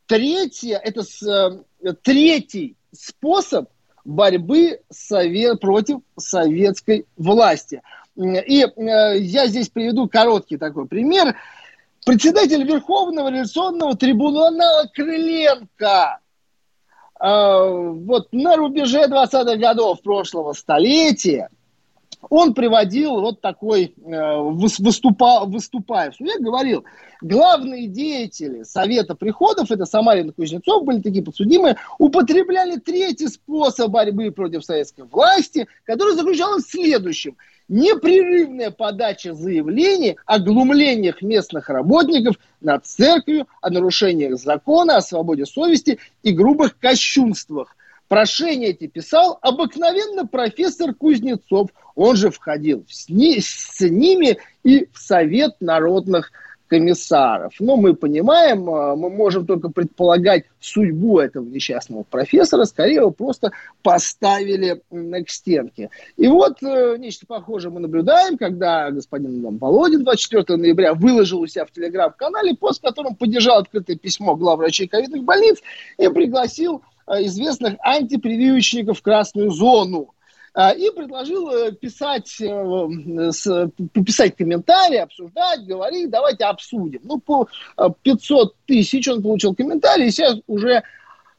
третье, 0.05 0.77
это 0.77 1.03
с, 1.03 1.23
э, 1.23 1.93
третий 2.01 2.75
способ 2.91 3.69
борьбы 4.07 4.79
совет, 4.89 5.59
против 5.59 5.99
советской 6.17 7.05
власти. 7.17 7.81
И 8.15 8.65
э, 8.65 9.19
я 9.19 9.47
здесь 9.47 9.69
приведу 9.69 10.07
короткий 10.07 10.57
такой 10.57 10.87
пример. 10.87 11.35
Председатель 12.05 12.63
Верховного 12.63 13.27
революционного 13.27 13.95
трибунала 13.97 14.89
Крыленко 14.93 16.19
э, 17.19 17.25
вот 17.25 18.29
на 18.31 18.55
рубеже 18.55 19.07
20-х 19.07 19.57
годов 19.57 20.01
прошлого 20.01 20.53
столетия 20.53 21.49
он 22.29 22.53
приводил 22.53 23.21
вот 23.21 23.41
такой, 23.41 23.93
э, 23.95 24.35
выступал, 24.37 25.47
выступая 25.47 26.11
в 26.11 26.15
суде, 26.15 26.39
говорил, 26.39 26.83
главные 27.21 27.87
деятели 27.87 28.63
Совета 28.63 29.15
приходов, 29.15 29.71
это 29.71 29.85
Самарин 29.85 30.29
и 30.29 30.33
Кузнецов, 30.33 30.83
были 30.83 31.01
такие 31.01 31.23
подсудимые, 31.23 31.77
употребляли 31.99 32.77
третий 32.77 33.27
способ 33.27 33.91
борьбы 33.91 34.31
против 34.31 34.65
советской 34.65 35.05
власти, 35.05 35.67
который 35.85 36.15
заключался 36.15 36.67
в 36.67 36.71
следующем. 36.71 37.37
Непрерывная 37.69 38.71
подача 38.71 39.33
заявлений 39.33 40.15
о 40.25 40.39
глумлениях 40.39 41.21
местных 41.21 41.69
работников 41.69 42.37
над 42.61 42.85
церковью, 42.85 43.47
о 43.61 43.69
нарушениях 43.69 44.39
закона, 44.39 44.97
о 44.97 45.01
свободе 45.01 45.45
совести 45.45 45.99
и 46.23 46.31
грубых 46.31 46.79
кощунствах– 46.79 47.75
Прошение 48.07 48.69
эти 48.69 48.87
писал 48.87 49.37
обыкновенно 49.41 50.25
профессор 50.25 50.93
Кузнецов. 50.93 51.69
Он 51.95 52.15
же 52.15 52.29
входил 52.31 52.85
с, 52.89 53.09
ни, 53.09 53.39
с 53.39 53.81
ними 53.81 54.37
и 54.63 54.87
в 54.93 54.97
Совет 54.97 55.55
народных 55.59 56.31
комиссаров. 56.67 57.53
Но 57.59 57.75
мы 57.75 57.95
понимаем, 57.95 58.69
а, 58.69 58.95
мы 58.95 59.09
можем 59.09 59.45
только 59.45 59.69
предполагать 59.69 60.45
судьбу 60.59 61.19
этого 61.19 61.45
несчастного 61.45 62.03
профессора. 62.03 62.65
Скорее 62.65 62.95
его 62.95 63.11
просто 63.11 63.51
поставили 63.81 64.81
к 64.89 65.29
стенке. 65.29 65.89
И 66.17 66.27
вот 66.27 66.61
э, 66.61 66.97
нечто 66.97 67.25
похожее 67.25 67.71
мы 67.71 67.79
наблюдаем, 67.79 68.37
когда 68.37 68.91
господин 68.91 69.57
Володин 69.57 70.03
24 70.03 70.57
ноября 70.57 70.93
выложил 70.93 71.41
у 71.41 71.47
себя 71.47 71.65
в 71.65 71.71
телеграм-канале 71.71 72.55
пост, 72.55 72.79
в 72.79 72.85
котором 72.85 73.15
поддержал 73.15 73.59
открытое 73.59 73.95
письмо 73.95 74.35
главврачей 74.35 74.87
ковидных 74.87 75.23
больниц 75.23 75.61
и 75.97 76.07
пригласил 76.09 76.83
известных 77.07 77.75
антипрививочников 77.81 78.99
в 78.99 79.01
красную 79.01 79.51
зону 79.51 80.13
э, 80.53 80.75
и 80.77 80.91
предложил 80.91 81.49
э, 81.49 81.71
писать, 81.71 82.27
писать 83.93 84.35
комментарии, 84.35 84.97
обсуждать, 84.97 85.65
говорить, 85.65 86.09
давайте 86.09 86.45
обсудим. 86.45 87.01
Ну, 87.03 87.19
по 87.19 87.47
500 88.01 88.55
тысяч 88.65 89.07
он 89.07 89.21
получил 89.21 89.55
комментарии, 89.55 90.09
сейчас 90.09 90.37
уже 90.47 90.83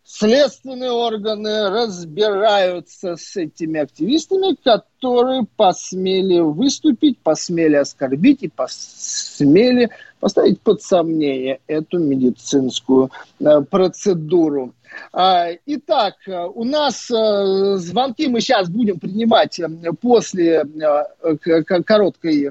следственные 0.09 0.91
органы 0.91 1.69
разбираются 1.69 3.17
с 3.17 3.37
этими 3.37 3.81
активистами, 3.81 4.57
которые 4.65 5.47
посмели 5.57 6.41
выступить, 6.41 7.19
посмели 7.19 7.77
оскорбить 7.77 8.43
и 8.43 8.49
посмели 8.49 9.91
поставить 10.19 10.63
под 10.63 10.83
сомнение 10.83 11.61
эту 11.67 11.99
медицинскую 11.99 13.11
процедуру. 13.71 14.73
А, 15.13 15.49
итак, 15.67 16.15
у 16.27 16.65
нас 16.65 17.11
э, 17.11 17.77
звонки 17.77 18.27
мы 18.27 18.41
сейчас 18.41 18.71
будем 18.71 18.99
принимать 18.99 19.61
э, 19.61 19.69
после 20.01 20.65
э, 20.65 21.37
короткой 21.85 22.51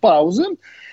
паузы. 0.00 0.44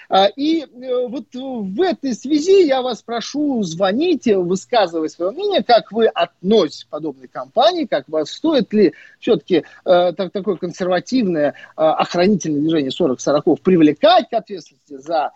А, 0.09 0.27
и 0.27 0.65
вот 1.09 1.25
в 1.33 1.81
этой 1.81 2.13
связи 2.13 2.65
я 2.65 2.81
вас 2.81 3.01
прошу 3.01 3.63
звонить, 3.63 4.27
высказывать 4.27 5.11
свое 5.11 5.31
мнение, 5.31 5.63
как 5.63 5.91
вы 5.91 6.07
относитесь 6.07 6.85
к 6.85 6.89
подобной 6.89 7.27
кампании, 7.27 7.85
как 7.85 8.07
вас 8.07 8.29
стоит 8.29 8.71
ли 8.73 8.93
все-таки 9.19 9.63
э, 9.85 10.13
так, 10.13 10.31
такое 10.31 10.55
консервативное 10.55 11.49
э, 11.49 11.53
охранительное 11.75 12.61
движение 12.61 12.91
40-40 12.91 13.61
привлекать 13.61 14.29
к 14.29 14.33
ответственности 14.33 14.97
за 14.97 15.31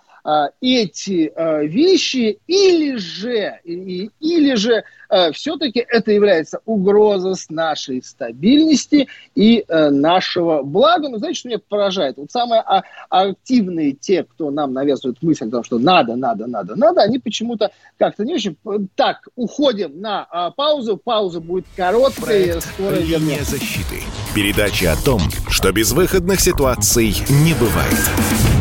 эти 0.61 1.31
а, 1.35 1.63
вещи, 1.63 2.39
или 2.47 2.95
же, 2.95 3.59
или, 3.63 4.55
же 4.55 4.83
а, 5.09 5.31
все-таки 5.31 5.85
это 5.87 6.11
является 6.11 6.59
угрозой 6.65 7.35
с 7.35 7.49
нашей 7.49 8.03
стабильности 8.03 9.07
и 9.35 9.65
нашего 9.67 10.61
блага. 10.63 11.09
Но 11.09 11.17
знаете, 11.17 11.39
что 11.39 11.47
меня 11.49 11.59
поражает? 11.67 12.17
Вот 12.17 12.31
самые 12.31 12.63
активные 13.09 13.93
те, 13.93 14.23
кто 14.23 14.51
нам 14.51 14.73
навязывает 14.73 15.21
мысль 15.21 15.47
о 15.47 15.51
том, 15.51 15.63
что 15.63 15.79
надо, 15.79 16.15
надо, 16.15 16.47
надо, 16.47 16.75
надо, 16.75 17.01
они 17.01 17.19
почему-то 17.19 17.71
как-то 17.97 18.23
не 18.23 18.35
очень... 18.35 18.57
Так, 18.95 19.27
уходим 19.35 19.99
на 19.99 20.51
паузу. 20.55 20.97
Пауза 20.97 21.39
будет 21.39 21.65
короткая. 21.75 22.59
Скоро 22.59 22.95
Линия 22.95 23.43
защиты. 23.43 24.01
Передача 24.35 24.93
о 24.93 24.95
том, 24.95 25.21
что 25.49 25.71
безвыходных 25.71 26.39
ситуаций 26.39 27.15
не 27.29 27.53
бывает. 27.53 28.60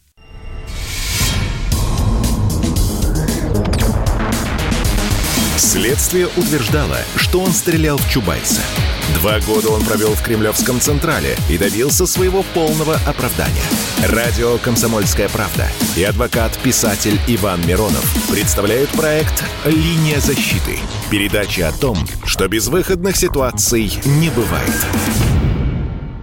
Следствие 5.61 6.25
утверждало, 6.37 6.97
что 7.15 7.39
он 7.39 7.51
стрелял 7.51 7.97
в 7.97 8.09
Чубайса– 8.09 8.61
Два 9.15 9.39
года 9.41 9.69
он 9.69 9.83
провел 9.83 10.13
в 10.13 10.23
Кремлевском 10.23 10.79
Централе 10.79 11.35
и 11.49 11.57
добился 11.57 12.05
своего 12.07 12.43
полного 12.53 12.95
оправдания. 13.05 13.61
Радио 14.09 14.57
«Комсомольская 14.57 15.29
правда» 15.29 15.67
и 15.95 16.03
адвокат-писатель 16.03 17.19
Иван 17.27 17.59
Миронов 17.67 18.03
представляют 18.31 18.89
проект 18.91 19.43
«Линия 19.65 20.19
защиты». 20.19 20.79
Передача 21.11 21.67
о 21.67 21.71
том, 21.71 21.97
что 22.25 22.47
безвыходных 22.47 23.15
ситуаций 23.15 23.91
не 24.05 24.29
бывает. 24.29 24.87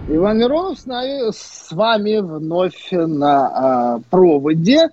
Иван 0.09 0.39
Миронов 0.39 0.79
с, 0.79 0.85
нами, 0.85 1.31
с 1.31 1.71
вами 1.71 2.19
вновь 2.19 2.89
на 2.91 3.99
э, 3.99 4.01
проводе. 4.09 4.89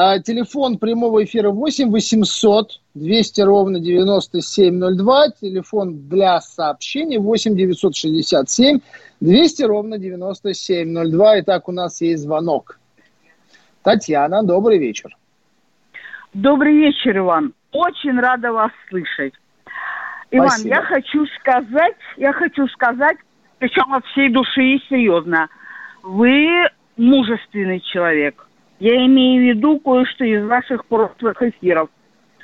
А, 0.00 0.20
телефон 0.20 0.78
прямого 0.78 1.24
эфира 1.24 1.50
8 1.50 1.90
800 1.90 2.80
200 2.94 3.40
ровно 3.40 3.80
9702. 3.80 5.30
Телефон 5.30 6.08
для 6.08 6.40
сообщений 6.40 7.18
8 7.18 7.56
967 7.56 8.78
200 9.20 9.62
ровно 9.64 9.98
9702. 9.98 11.40
Итак, 11.40 11.68
у 11.68 11.72
нас 11.72 12.00
есть 12.00 12.22
звонок. 12.22 12.78
Татьяна, 13.82 14.44
добрый 14.44 14.78
вечер. 14.78 15.16
Добрый 16.32 16.76
вечер, 16.76 17.18
Иван. 17.18 17.52
Очень 17.72 18.20
рада 18.20 18.52
вас 18.52 18.70
слышать. 18.88 19.34
Иван, 20.30 20.50
Спасибо. 20.50 20.74
я 20.76 20.82
хочу 20.82 21.26
сказать, 21.40 21.96
я 22.18 22.32
хочу 22.32 22.68
сказать, 22.68 23.16
причем 23.58 23.92
от 23.92 24.06
всей 24.06 24.28
души 24.28 24.62
и 24.62 24.78
серьезно, 24.88 25.48
вы 26.04 26.46
мужественный 26.96 27.80
человек. 27.80 28.47
Я 28.80 28.94
имею 29.06 29.42
в 29.42 29.56
виду 29.56 29.80
кое-что 29.80 30.24
из 30.24 30.44
ваших 30.46 30.86
прошлых 30.86 31.42
эфиров. 31.42 31.90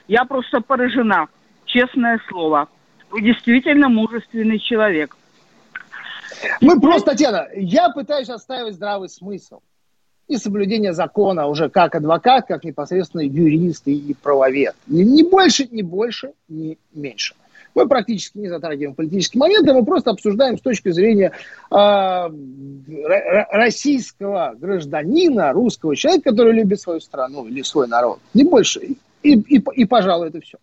Я 0.08 0.24
просто 0.24 0.60
поражена, 0.60 1.28
честное 1.64 2.20
слово. 2.28 2.68
Вы 3.10 3.22
действительно 3.22 3.88
мужественный 3.88 4.58
человек. 4.58 5.16
Мы 6.60 6.80
просто, 6.80 7.12
Татьяна, 7.12 7.46
я 7.54 7.90
пытаюсь 7.90 8.28
оставить 8.28 8.74
здравый 8.74 9.08
смысл 9.08 9.60
и 10.26 10.36
соблюдение 10.36 10.92
закона 10.92 11.46
уже 11.46 11.68
как 11.68 11.94
адвокат, 11.94 12.46
как 12.46 12.64
непосредственно 12.64 13.20
юрист 13.20 13.86
и 13.86 14.16
правовед. 14.20 14.74
Ни 14.86 15.22
больше, 15.22 15.68
ни 15.70 15.82
больше, 15.82 16.32
ни 16.48 16.78
меньше. 16.92 17.34
Мы 17.74 17.88
практически 17.88 18.38
не 18.38 18.48
затрагиваем 18.48 18.94
политические 18.94 19.40
моменты, 19.40 19.72
мы 19.72 19.84
просто 19.84 20.10
обсуждаем 20.10 20.58
с 20.58 20.60
точки 20.60 20.90
зрения 20.90 21.32
э, 21.70 22.28
российского 23.50 24.54
гражданина, 24.56 25.52
русского 25.52 25.96
человека, 25.96 26.30
который 26.30 26.52
любит 26.52 26.80
свою 26.80 27.00
страну 27.00 27.46
или 27.46 27.62
свой 27.62 27.88
народ. 27.88 28.20
Не 28.32 28.44
больше. 28.44 28.80
И, 29.22 29.32
и, 29.32 29.62
и 29.74 29.84
пожалуй, 29.84 30.28
это 30.28 30.40
все. 30.40 30.58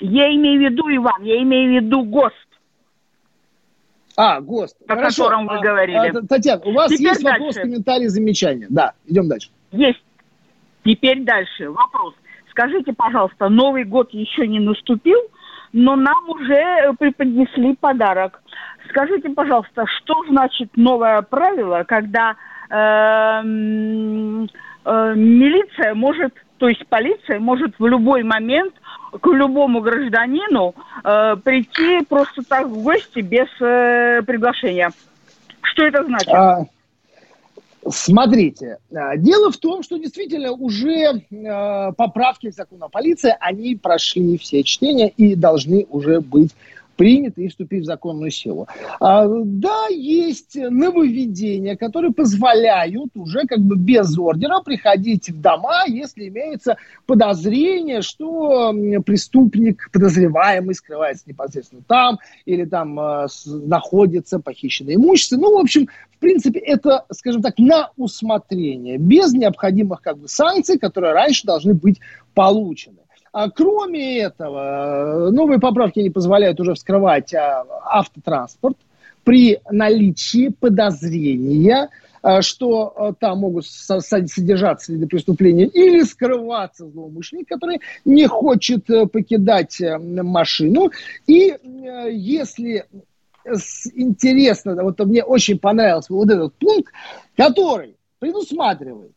Я 0.00 0.34
имею 0.34 0.60
в 0.60 0.72
виду, 0.72 0.82
Иван, 0.94 1.22
я 1.22 1.42
имею 1.42 1.68
в 1.80 1.84
виду 1.84 2.04
ГОСТ. 2.04 2.34
А, 4.16 4.40
ГОСТ. 4.40 4.76
О 4.86 4.94
Хорошо. 4.94 5.24
котором 5.24 5.46
вы 5.46 5.56
а, 5.56 5.60
говорили. 5.60 6.18
А, 6.18 6.26
Татьяна, 6.26 6.62
у 6.64 6.72
вас 6.72 6.90
Теперь 6.90 7.08
есть 7.08 7.22
дальше. 7.22 7.40
вопрос, 7.40 7.56
комментарий, 7.56 8.08
замечания? 8.08 8.66
Да, 8.68 8.92
идем 9.06 9.28
дальше. 9.28 9.50
Есть. 9.72 10.02
Теперь 10.84 11.22
дальше. 11.24 11.70
Вопрос. 11.70 12.14
Скажите, 12.50 12.92
пожалуйста, 12.92 13.48
Новый 13.48 13.84
год 13.84 14.10
еще 14.12 14.46
не 14.46 14.60
наступил, 14.60 15.18
но 15.72 15.96
нам 15.96 16.28
уже 16.28 16.92
преподнесли 16.98 17.74
подарок. 17.76 18.42
Скажите, 18.88 19.30
пожалуйста, 19.30 19.84
что 19.86 20.24
значит 20.28 20.70
новое 20.76 21.22
правило, 21.22 21.84
когда 21.84 22.36
э, 22.68 23.40
э, 24.84 25.14
милиция 25.14 25.94
может, 25.94 26.34
то 26.58 26.68
есть 26.68 26.86
полиция 26.88 27.40
может 27.40 27.74
в 27.78 27.86
любой 27.86 28.22
момент 28.22 28.74
к 29.20 29.26
любому 29.28 29.80
гражданину 29.80 30.74
э, 31.04 31.36
прийти 31.42 32.04
просто 32.06 32.42
так 32.42 32.66
в 32.66 32.82
гости 32.82 33.20
без 33.20 33.48
э, 33.60 34.22
приглашения? 34.26 34.90
Что 35.62 35.84
это 35.84 36.04
значит? 36.04 36.28
А, 36.28 36.64
Смотрите, 37.88 38.78
э, 38.90 39.18
дело 39.18 39.50
в 39.50 39.56
том, 39.56 39.82
что 39.82 39.96
действительно 39.96 40.52
уже 40.52 41.24
э, 41.30 41.92
поправки 41.96 42.50
к 42.50 42.54
закону 42.54 42.84
о 42.84 42.88
полиции, 42.88 43.34
они 43.40 43.74
прошли 43.74 44.38
все 44.38 44.62
чтения 44.62 45.08
и 45.08 45.34
должны 45.34 45.86
уже 45.90 46.20
быть 46.20 46.50
приняты 47.02 47.42
и 47.42 47.48
вступить 47.48 47.82
в 47.82 47.86
законную 47.86 48.30
силу. 48.30 48.68
А, 49.00 49.26
да, 49.26 49.88
есть 49.88 50.54
нововведения, 50.54 51.76
которые 51.76 52.12
позволяют 52.12 53.10
уже 53.16 53.40
как 53.48 53.58
бы 53.58 53.74
без 53.74 54.16
ордера 54.16 54.60
приходить 54.60 55.28
в 55.28 55.40
дома, 55.40 55.82
если 55.88 56.28
имеется 56.28 56.76
подозрение, 57.06 58.02
что 58.02 58.72
преступник, 59.04 59.90
подозреваемый, 59.92 60.76
скрывается 60.76 61.24
непосредственно 61.26 61.82
там, 61.88 62.20
или 62.46 62.66
там 62.66 63.00
э, 63.00 63.26
находится 63.46 64.38
похищенное 64.38 64.94
имущество. 64.94 65.38
Ну, 65.38 65.58
в 65.58 65.60
общем, 65.60 65.88
в 66.12 66.18
принципе, 66.20 66.60
это, 66.60 67.04
скажем 67.10 67.42
так, 67.42 67.58
на 67.58 67.90
усмотрение, 67.96 68.96
без 68.96 69.32
необходимых 69.32 70.02
как 70.02 70.18
бы 70.18 70.28
санкций, 70.28 70.78
которые 70.78 71.14
раньше 71.14 71.48
должны 71.48 71.74
быть 71.74 71.98
получены. 72.32 73.01
А 73.32 73.50
кроме 73.50 74.18
этого, 74.18 75.30
новые 75.30 75.58
поправки 75.58 76.00
не 76.00 76.10
позволяют 76.10 76.60
уже 76.60 76.74
вскрывать 76.74 77.32
а, 77.32 77.64
автотранспорт 77.86 78.76
при 79.24 79.58
наличии 79.70 80.48
подозрения, 80.48 81.88
а, 82.20 82.42
что 82.42 82.92
а, 82.94 83.14
там 83.14 83.38
могут 83.38 83.66
содержаться 83.66 84.86
следы 84.86 85.06
преступления 85.06 85.64
или 85.64 86.02
скрываться 86.02 86.86
злоумышленник, 86.86 87.48
который 87.48 87.80
не 88.04 88.26
хочет 88.26 88.90
э, 88.90 89.06
покидать 89.06 89.80
э, 89.80 89.96
машину. 89.98 90.90
И 91.26 91.50
э, 91.52 92.12
если 92.12 92.84
интересно, 93.94 94.76
вот 94.84 95.00
мне 95.00 95.24
очень 95.24 95.58
понравился 95.58 96.12
вот 96.12 96.30
этот 96.30 96.52
пункт, 96.54 96.92
который 97.34 97.96
предусматривает 98.18 99.12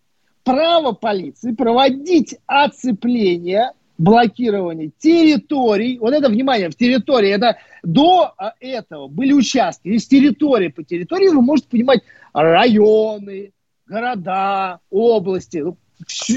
право 0.45 0.93
полиции 0.93 1.51
проводить 1.51 2.37
оцепление 2.47 3.71
блокирование 3.97 4.91
территорий. 4.97 5.97
Вот 5.99 6.13
это, 6.13 6.29
внимание, 6.29 6.69
в 6.69 6.75
территории, 6.75 7.29
это 7.29 7.57
до 7.83 8.33
а, 8.37 8.53
этого 8.59 9.07
были 9.07 9.33
участки. 9.33 9.89
Из 9.89 10.07
территории 10.07 10.67
по 10.69 10.83
территории 10.83 11.29
вы 11.29 11.41
можете 11.41 11.69
понимать 11.69 12.01
районы, 12.33 13.51
города, 13.87 14.79
области. 14.89 15.57
Ну, 15.57 15.77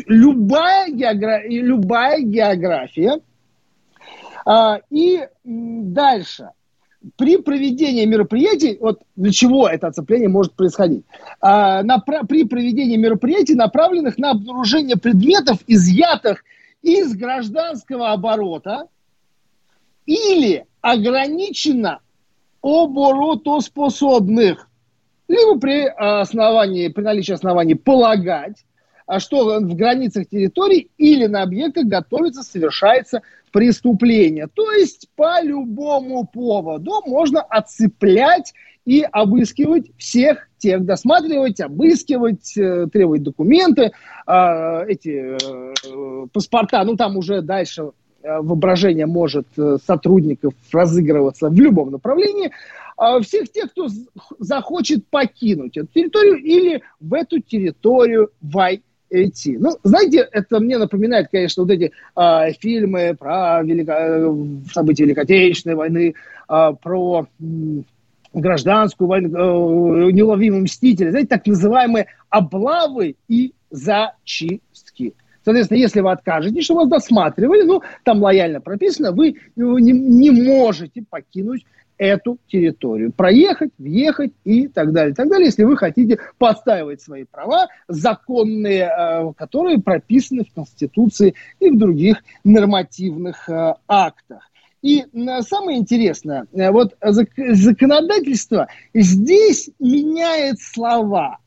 любая, 0.06 0.90
географ... 0.90 1.42
любая 1.48 2.20
география. 2.20 3.20
А, 4.46 4.80
и 4.90 5.26
дальше. 5.44 6.50
При 7.16 7.36
проведении 7.38 8.04
мероприятий, 8.04 8.76
вот 8.80 9.02
для 9.14 9.30
чего 9.30 9.68
это 9.68 9.86
оцепление 9.86 10.28
может 10.28 10.54
происходить? 10.54 11.04
А, 11.40 11.82
при 12.28 12.44
проведении 12.44 12.96
мероприятий, 12.96 13.54
направленных 13.54 14.18
на 14.18 14.32
обнаружение 14.32 14.96
предметов, 14.96 15.58
изъятых 15.66 16.44
из 16.82 17.16
гражданского 17.16 18.12
оборота 18.12 18.88
или 20.06 20.66
ограничено 20.80 22.00
оборотоспособных, 22.62 24.68
либо 25.28 25.58
при 25.58 25.86
основании, 25.86 26.88
при 26.88 27.02
наличии 27.02 27.32
оснований 27.32 27.74
полагать, 27.74 28.64
а 29.06 29.20
что 29.20 29.60
в 29.60 29.74
границах 29.74 30.28
территории 30.28 30.90
или 30.98 31.26
на 31.26 31.42
объектах 31.42 31.86
готовится, 31.86 32.42
совершается 32.42 33.22
преступление. 33.50 34.48
То 34.52 34.72
есть 34.72 35.08
по 35.16 35.42
любому 35.42 36.26
поводу 36.26 37.02
можно 37.06 37.40
отцеплять 37.40 38.52
и 38.84 39.02
обыскивать 39.02 39.90
всех 39.98 40.48
тех, 40.56 40.84
досматривать, 40.84 41.60
обыскивать, 41.60 42.56
э, 42.56 42.86
требовать 42.92 43.22
документы, 43.22 43.92
э, 44.26 44.84
эти 44.88 45.36
э, 45.36 46.26
паспорта, 46.32 46.82
ну 46.84 46.96
там 46.96 47.16
уже 47.16 47.42
дальше 47.42 47.90
воображение 48.22 49.06
может 49.06 49.46
сотрудников 49.86 50.52
разыгрываться 50.72 51.48
в 51.50 51.54
любом 51.54 51.92
направлении, 51.92 52.50
а 52.96 53.20
всех 53.20 53.50
тех, 53.52 53.70
кто 53.70 53.88
захочет 54.40 55.06
покинуть 55.06 55.76
эту 55.76 55.86
территорию 55.86 56.36
или 56.36 56.82
в 56.98 57.14
эту 57.14 57.40
территорию 57.40 58.30
войти. 58.40 58.82
Ну, 59.10 59.70
знаете, 59.82 60.28
это 60.32 60.60
мне 60.60 60.78
напоминает, 60.78 61.28
конечно, 61.30 61.62
вот 61.62 61.72
эти 61.72 61.92
э, 62.16 62.52
фильмы 62.60 63.16
про 63.18 63.62
велико... 63.62 64.36
события 64.72 65.04
Великой 65.04 65.24
Отечественной 65.24 65.76
войны, 65.76 66.14
э, 66.48 66.72
про 66.82 67.26
гражданскую 68.32 69.08
войну, 69.08 70.08
э, 70.08 70.12
неуловимые 70.12 70.62
мстители, 70.62 71.10
знаете, 71.10 71.28
так 71.28 71.46
называемые 71.46 72.06
облавы 72.28 73.16
и 73.28 73.54
зачистки. 73.70 75.14
Соответственно, 75.44 75.78
если 75.78 76.00
вы 76.00 76.12
откажетесь, 76.12 76.64
что 76.64 76.74
вас 76.74 76.88
досматривали, 76.88 77.62
ну, 77.62 77.82
там 78.04 78.22
лояльно 78.22 78.60
прописано, 78.60 79.12
вы 79.12 79.36
не, 79.56 79.92
не 79.92 80.30
можете 80.30 81.02
покинуть 81.08 81.64
эту 81.98 82.38
территорию. 82.46 83.12
Проехать, 83.12 83.70
въехать 83.78 84.32
и 84.44 84.68
так 84.68 84.92
далее, 84.92 85.12
и 85.12 85.14
так 85.14 85.28
далее, 85.28 85.46
если 85.46 85.64
вы 85.64 85.76
хотите 85.76 86.18
подстаивать 86.38 87.02
свои 87.02 87.24
права, 87.24 87.66
законные, 87.88 88.84
э, 88.84 89.32
которые 89.36 89.80
прописаны 89.80 90.44
в 90.44 90.54
Конституции 90.54 91.34
и 91.60 91.70
в 91.70 91.78
других 91.78 92.22
нормативных 92.44 93.48
э, 93.48 93.74
актах. 93.86 94.48
И 94.80 95.04
самое 95.40 95.78
интересное, 95.78 96.46
э, 96.52 96.70
вот 96.70 96.96
законодательство 97.00 98.68
здесь 98.94 99.70
меняет 99.80 100.60
слова, 100.60 101.38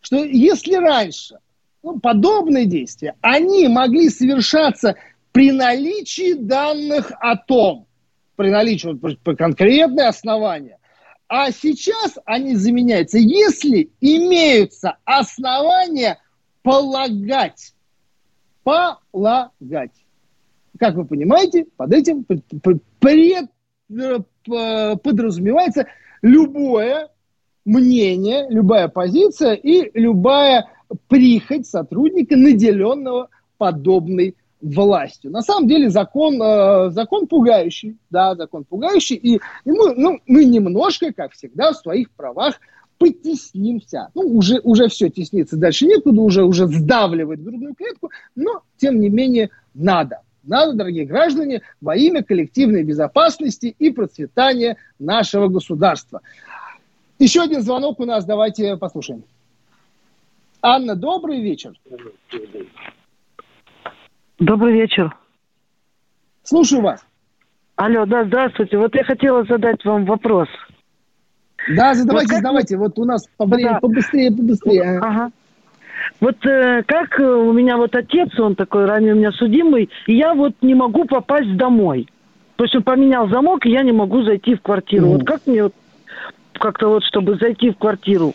что 0.00 0.24
если 0.24 0.74
раньше 0.74 1.36
ну, 1.82 2.00
подобные 2.00 2.66
действия, 2.66 3.14
они 3.20 3.68
могли 3.68 4.08
совершаться 4.08 4.96
при 5.30 5.52
наличии 5.52 6.34
данных 6.34 7.12
о 7.20 7.36
том, 7.36 7.86
при 8.36 8.50
наличии 8.50 8.98
вот, 9.00 9.36
конкретное 9.36 10.08
основание, 10.08 10.78
а 11.28 11.50
сейчас 11.50 12.18
они 12.24 12.56
заменяются, 12.56 13.18
если 13.18 13.90
имеются 14.00 14.96
основания 15.04 16.18
полагать 16.62 17.72
полагать. 18.62 20.04
Как 20.78 20.94
вы 20.94 21.04
понимаете, 21.04 21.66
под 21.76 21.92
этим 21.92 22.24
пред, 22.98 23.50
э, 23.90 24.96
подразумевается 24.96 25.86
любое 26.22 27.08
мнение, 27.64 28.46
любая 28.48 28.88
позиция 28.88 29.54
и 29.54 29.90
любая 29.98 30.68
прихоть 31.08 31.66
сотрудника, 31.66 32.36
наделенного 32.36 33.28
подобной 33.58 34.34
властью. 34.62 35.30
На 35.30 35.42
самом 35.42 35.68
деле 35.68 35.90
закон, 35.90 36.40
э, 36.40 36.90
закон 36.90 37.26
пугающий, 37.26 37.98
да, 38.10 38.34
закон 38.34 38.64
пугающий, 38.64 39.16
и, 39.16 39.34
и 39.36 39.40
мы, 39.64 39.94
ну, 39.94 40.20
мы 40.26 40.44
немножко, 40.44 41.12
как 41.12 41.32
всегда, 41.32 41.72
в 41.72 41.76
своих 41.76 42.10
правах 42.12 42.60
потеснимся. 42.98 44.08
Ну, 44.14 44.22
уже, 44.22 44.60
уже 44.62 44.88
все, 44.88 45.08
тесниться 45.10 45.56
дальше 45.56 45.86
некуда, 45.86 46.20
уже, 46.20 46.44
уже 46.44 46.68
сдавливает 46.68 47.42
грудную 47.42 47.74
клетку, 47.74 48.10
но, 48.36 48.62
тем 48.76 49.00
не 49.00 49.08
менее, 49.08 49.50
надо. 49.74 50.20
Надо, 50.44 50.72
дорогие 50.72 51.04
граждане, 51.04 51.62
во 51.80 51.96
имя 51.96 52.22
коллективной 52.22 52.84
безопасности 52.84 53.74
и 53.78 53.90
процветания 53.90 54.76
нашего 54.98 55.48
государства. 55.48 56.20
Еще 57.18 57.42
один 57.42 57.62
звонок 57.62 58.00
у 58.00 58.04
нас, 58.04 58.24
давайте 58.24 58.76
послушаем. 58.76 59.24
Анна, 60.60 60.94
добрый 60.94 61.40
вечер. 61.40 61.74
Добрый 64.42 64.72
вечер. 64.72 65.14
Слушаю 66.42 66.82
вас. 66.82 67.06
Алло, 67.76 68.06
да, 68.06 68.24
здравствуйте. 68.24 68.76
Вот 68.76 68.92
я 68.96 69.04
хотела 69.04 69.44
задать 69.44 69.84
вам 69.84 70.04
вопрос. 70.04 70.48
Да, 71.76 71.94
задавайте, 71.94 72.32
вот 72.32 72.36
задавайте. 72.38 72.76
Вот 72.76 72.98
у 72.98 73.04
нас 73.04 73.28
побыстрее, 73.36 73.70
да. 73.70 73.78
побыстрее, 73.78 74.30
побыстрее. 74.32 74.98
Ага. 74.98 75.30
Вот 76.18 76.44
э, 76.44 76.82
как 76.82 77.20
э, 77.20 77.24
у 77.24 77.52
меня 77.52 77.76
вот 77.76 77.94
отец, 77.94 78.36
он 78.40 78.56
такой 78.56 78.86
ранее 78.86 79.14
у 79.14 79.16
меня 79.16 79.30
судимый, 79.30 79.88
и 80.08 80.16
я 80.16 80.34
вот 80.34 80.54
не 80.60 80.74
могу 80.74 81.04
попасть 81.04 81.56
домой. 81.56 82.08
То 82.56 82.64
есть 82.64 82.74
он 82.74 82.82
поменял 82.82 83.28
замок, 83.28 83.64
и 83.64 83.70
я 83.70 83.84
не 83.84 83.92
могу 83.92 84.24
зайти 84.24 84.56
в 84.56 84.62
квартиру. 84.62 85.06
Mm. 85.06 85.12
Вот 85.12 85.24
как 85.24 85.46
мне 85.46 85.62
вот 85.62 85.74
как-то 86.54 86.88
вот, 86.88 87.04
чтобы 87.04 87.36
зайти 87.36 87.70
в 87.70 87.78
квартиру? 87.78 88.34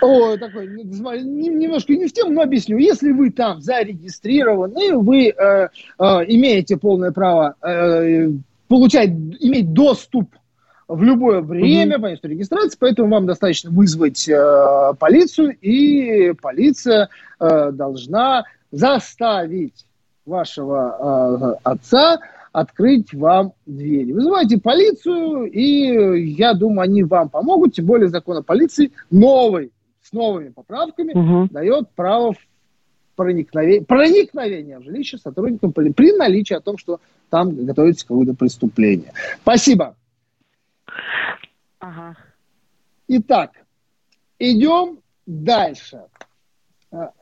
О, 0.00 0.36
такой, 0.36 0.68
немножко 0.68 1.92
не 1.92 2.06
в 2.06 2.12
тему, 2.12 2.32
но 2.32 2.42
объясню. 2.42 2.78
Если 2.78 3.10
вы 3.10 3.30
там 3.30 3.60
зарегистрированы, 3.60 4.96
вы 4.96 5.28
э, 5.28 5.32
э, 5.36 5.68
имеете 5.98 6.76
полное 6.76 7.10
право 7.10 7.56
э, 7.62 8.28
получать, 8.68 9.10
иметь 9.10 9.72
доступ 9.72 10.30
в 10.86 11.02
любое 11.02 11.40
время 11.40 11.96
mm-hmm. 11.96 12.00
по 12.00 12.06
месту 12.06 12.28
регистрации, 12.28 12.78
поэтому 12.78 13.10
вам 13.10 13.26
достаточно 13.26 13.70
вызвать 13.70 14.28
э, 14.28 14.92
полицию, 14.98 15.56
и 15.60 16.32
полиция 16.40 17.08
э, 17.40 17.70
должна 17.72 18.44
заставить 18.70 19.84
вашего 20.24 21.58
э, 21.64 21.68
отца 21.70 22.18
открыть 22.52 23.12
вам 23.12 23.52
двери. 23.66 24.12
Вызывайте 24.12 24.58
полицию, 24.58 25.44
и 25.44 26.32
я 26.32 26.54
думаю, 26.54 26.82
они 26.82 27.04
вам 27.04 27.28
помогут, 27.28 27.74
тем 27.74 27.86
более 27.86 28.08
закон 28.08 28.38
о 28.38 28.42
полиции 28.42 28.92
новый, 29.10 29.70
с 30.02 30.12
новыми 30.12 30.48
поправками, 30.50 31.12
угу. 31.12 31.48
дает 31.52 31.90
право 31.94 32.34
проникновения, 33.16 33.84
проникновения 33.84 34.78
в 34.78 34.84
жилище 34.84 35.18
сотрудникам 35.18 35.72
при 35.72 36.16
наличии 36.16 36.54
о 36.54 36.60
том, 36.60 36.78
что 36.78 37.00
там 37.30 37.66
готовится 37.66 38.06
какое-то 38.06 38.34
преступление. 38.34 39.12
Спасибо. 39.42 39.96
Ага. 41.80 42.16
Итак, 43.08 43.52
идем 44.38 45.00
дальше. 45.26 46.02
А, 46.90 47.12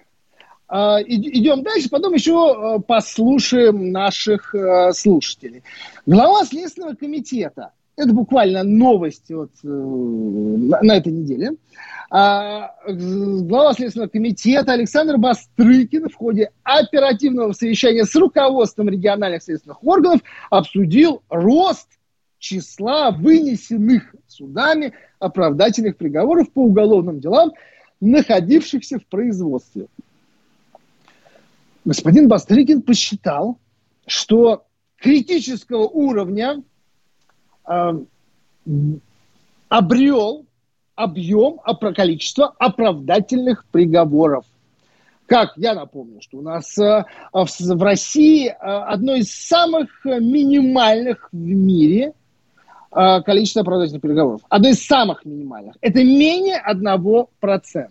а, 0.68 1.00
идем 1.02 1.62
дальше, 1.62 1.88
потом 1.88 2.14
еще 2.14 2.76
э, 2.78 2.80
послушаем 2.82 3.92
наших 3.92 4.54
э, 4.54 4.92
слушателей. 4.92 5.62
Глава 6.06 6.44
Следственного 6.44 6.94
комитета, 6.94 7.72
это 7.96 8.12
буквально 8.12 8.62
новость 8.62 9.30
вот, 9.30 9.50
э, 9.64 9.66
на 9.68 10.96
этой 10.96 11.12
неделе, 11.12 11.52
а, 12.10 12.74
глава 12.86 13.72
Следственного 13.72 14.08
комитета 14.08 14.72
Александр 14.72 15.16
Бастрыкин 15.16 16.08
в 16.08 16.14
ходе 16.14 16.50
оперативного 16.62 17.52
совещания 17.52 18.04
с 18.04 18.14
руководством 18.14 18.88
региональных 18.88 19.42
следственных 19.42 19.82
органов 19.82 20.20
обсудил 20.50 21.22
рост 21.28 21.88
числа 22.38 23.10
вынесенных 23.10 24.14
судами 24.28 24.92
оправдательных 25.18 25.96
приговоров 25.96 26.52
по 26.52 26.60
уголовным 26.60 27.18
делам, 27.18 27.52
находившихся 28.00 28.98
в 29.00 29.06
производстве. 29.06 29.86
Господин 31.84 32.28
Бастрыкин 32.28 32.82
посчитал, 32.82 33.58
что 34.06 34.66
критического 34.98 35.88
уровня 35.88 36.62
обрел 39.68 40.46
объем, 40.94 41.58
количество 41.94 42.54
оправдательных 42.58 43.64
приговоров. 43.66 44.44
Как 45.26 45.54
я 45.56 45.74
напомню, 45.74 46.20
что 46.22 46.38
у 46.38 46.42
нас 46.42 46.78
э, 46.78 47.04
в 47.32 47.82
России 47.82 48.48
э, 48.48 48.52
одно 48.52 49.16
из 49.16 49.32
самых 49.32 50.04
минимальных 50.04 51.28
в 51.32 51.36
мире– 51.36 52.12
Э, 52.96 53.20
количество 53.20 53.60
оправдательных 53.60 54.00
переговоров. 54.00 54.40
Одно 54.48 54.70
из 54.70 54.82
самых 54.82 55.26
минимальных. 55.26 55.76
Это 55.82 56.02
менее 56.02 56.62
1%. 56.66 57.88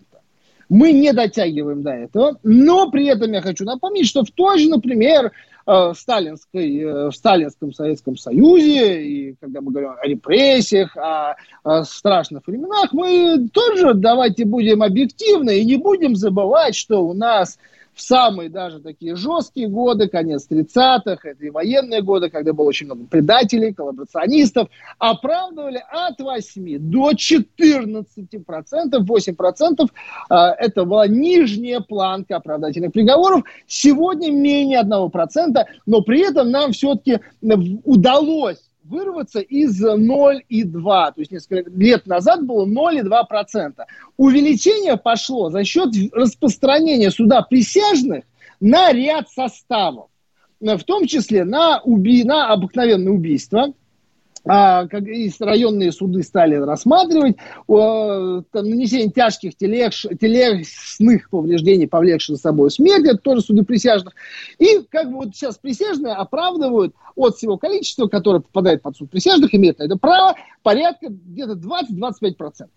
Мы 0.68 0.92
не 0.92 1.12
дотягиваем 1.12 1.82
до 1.82 1.90
этого, 1.90 2.38
но 2.42 2.90
при 2.90 3.06
этом 3.06 3.32
я 3.32 3.40
хочу 3.40 3.64
напомнить, 3.64 4.08
что 4.08 4.24
в 4.24 4.30
той 4.30 4.58
же, 4.58 4.68
например, 4.68 5.30
э, 5.66 5.92
сталинской, 5.96 6.78
э, 6.78 7.10
в 7.10 7.12
сталинском 7.12 7.72
Советском 7.72 8.16
Союзе, 8.16 9.02
и 9.02 9.34
когда 9.40 9.60
мы 9.60 9.70
говорим 9.70 9.90
о 9.90 10.06
репрессиях, 10.06 10.96
о, 10.96 11.36
о 11.62 11.84
страшных 11.84 12.46
временах, 12.46 12.92
мы 12.92 13.48
тоже 13.52 13.94
давайте 13.94 14.44
будем 14.44 14.82
объективны 14.82 15.58
и 15.58 15.64
не 15.64 15.76
будем 15.76 16.16
забывать, 16.16 16.74
что 16.74 17.06
у 17.06 17.14
нас 17.14 17.58
в 17.96 18.02
самые 18.02 18.50
даже 18.50 18.80
такие 18.80 19.16
жесткие 19.16 19.68
годы, 19.68 20.06
конец 20.06 20.46
30-х, 20.50 21.26
это 21.26 21.46
и 21.46 21.48
военные 21.48 22.02
годы, 22.02 22.28
когда 22.28 22.52
было 22.52 22.66
очень 22.66 22.84
много 22.86 23.06
предателей, 23.06 23.72
коллаборационистов, 23.72 24.68
оправдывали 24.98 25.82
от 25.90 26.20
8 26.20 26.78
до 26.78 27.14
14 27.14 28.44
процентов, 28.44 29.08
8 29.08 29.34
процентов, 29.34 29.88
это 30.28 30.84
была 30.84 31.06
нижняя 31.06 31.80
планка 31.80 32.36
оправдательных 32.36 32.92
приговоров, 32.92 33.44
сегодня 33.66 34.30
менее 34.30 34.80
1 34.80 35.10
процента, 35.10 35.66
но 35.86 36.02
при 36.02 36.20
этом 36.28 36.50
нам 36.50 36.72
все-таки 36.72 37.20
удалось 37.40 38.60
вырваться 38.88 39.40
из 39.40 39.82
0,2. 39.82 40.42
То 40.82 41.14
есть 41.16 41.30
несколько 41.30 41.70
лет 41.70 42.06
назад 42.06 42.44
было 42.44 42.66
0,2%. 42.66 43.74
Увеличение 44.16 44.96
пошло 44.96 45.50
за 45.50 45.64
счет 45.64 45.90
распространения 46.12 47.10
суда 47.10 47.42
присяжных 47.42 48.24
на 48.60 48.92
ряд 48.92 49.28
составов. 49.28 50.08
В 50.60 50.82
том 50.84 51.06
числе 51.06 51.44
на, 51.44 51.80
уби... 51.82 52.24
на 52.24 52.52
обыкновенное 52.52 53.12
убийство– 53.12 53.72
а, 54.48 54.86
как 54.86 55.06
и 55.06 55.30
районные 55.40 55.90
суды 55.90 56.22
стали 56.22 56.54
рассматривать 56.54 57.36
о, 57.66 58.42
нанесение 58.52 59.10
тяжких 59.10 59.56
тележ, 59.56 60.06
телесных 60.20 61.30
повреждений, 61.30 61.88
повлекших 61.88 62.36
за 62.36 62.42
собой 62.42 62.70
смерть, 62.70 63.06
это 63.06 63.18
тоже 63.18 63.40
суды 63.40 63.64
присяжных. 63.64 64.14
И 64.58 64.82
как 64.88 65.10
бы 65.10 65.16
вот 65.16 65.34
сейчас 65.34 65.58
присяжные 65.58 66.14
оправдывают 66.14 66.94
от 67.16 67.36
всего 67.36 67.58
количества, 67.58 68.06
которое 68.06 68.40
попадает 68.40 68.82
под 68.82 68.96
суд 68.96 69.10
присяжных, 69.10 69.54
имеет 69.54 69.78
на 69.78 69.84
это 69.84 69.96
право, 69.96 70.34
порядка 70.62 71.08
где-то 71.08 71.54
20-25%. 71.54 72.68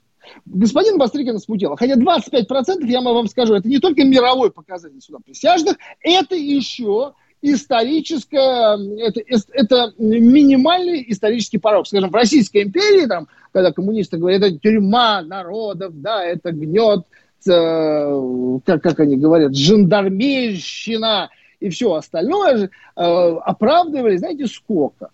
Господин 0.45 0.97
Бастрыкин 0.97 1.39
смутило. 1.39 1.77
Хотя 1.77 1.95
25%, 1.95 2.85
я 2.85 3.01
вам 3.01 3.27
скажу, 3.27 3.55
это 3.55 3.67
не 3.67 3.79
только 3.79 4.03
мировой 4.03 4.51
показатель 4.51 5.01
суда 5.01 5.19
присяжных, 5.23 5.77
это 6.01 6.35
еще 6.35 7.13
историческое, 7.41 8.77
это, 8.99 9.21
это 9.53 9.93
минимальный 9.97 11.05
исторический 11.07 11.57
порог. 11.57 11.87
Скажем, 11.87 12.09
в 12.09 12.15
Российской 12.15 12.63
империи, 12.63 13.05
там, 13.05 13.27
когда 13.51 13.71
коммунисты 13.71 14.17
говорят, 14.17 14.41
это 14.41 14.59
тюрьма 14.59 15.21
народов, 15.21 15.93
да, 16.01 16.23
это 16.23 16.51
гнет, 16.51 17.05
э, 17.47 18.59
как, 18.65 18.83
как 18.83 18.99
они 18.99 19.15
говорят, 19.15 19.55
жандармерщина 19.55 21.29
и 21.59 21.69
все 21.69 21.93
остальное, 21.93 22.65
э, 22.65 22.69
оправдывали, 22.95 24.17
знаете, 24.17 24.47
сколько? 24.47 25.09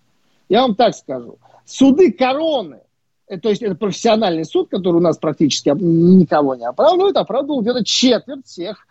Я 0.48 0.62
вам 0.62 0.74
так 0.74 0.94
скажу. 0.94 1.38
Суды 1.64 2.12
короны, 2.12 2.80
э, 3.28 3.38
то 3.38 3.50
есть 3.50 3.62
это 3.62 3.74
профессиональный 3.76 4.44
суд, 4.44 4.68
который 4.68 4.96
у 4.96 5.00
нас 5.00 5.18
практически 5.18 5.68
никого 5.68 6.54
не 6.56 6.64
оправдывает, 6.64 7.16
оправдывал 7.16 7.62
где-то 7.62 7.84
четверть 7.84 8.46
всех 8.46 8.86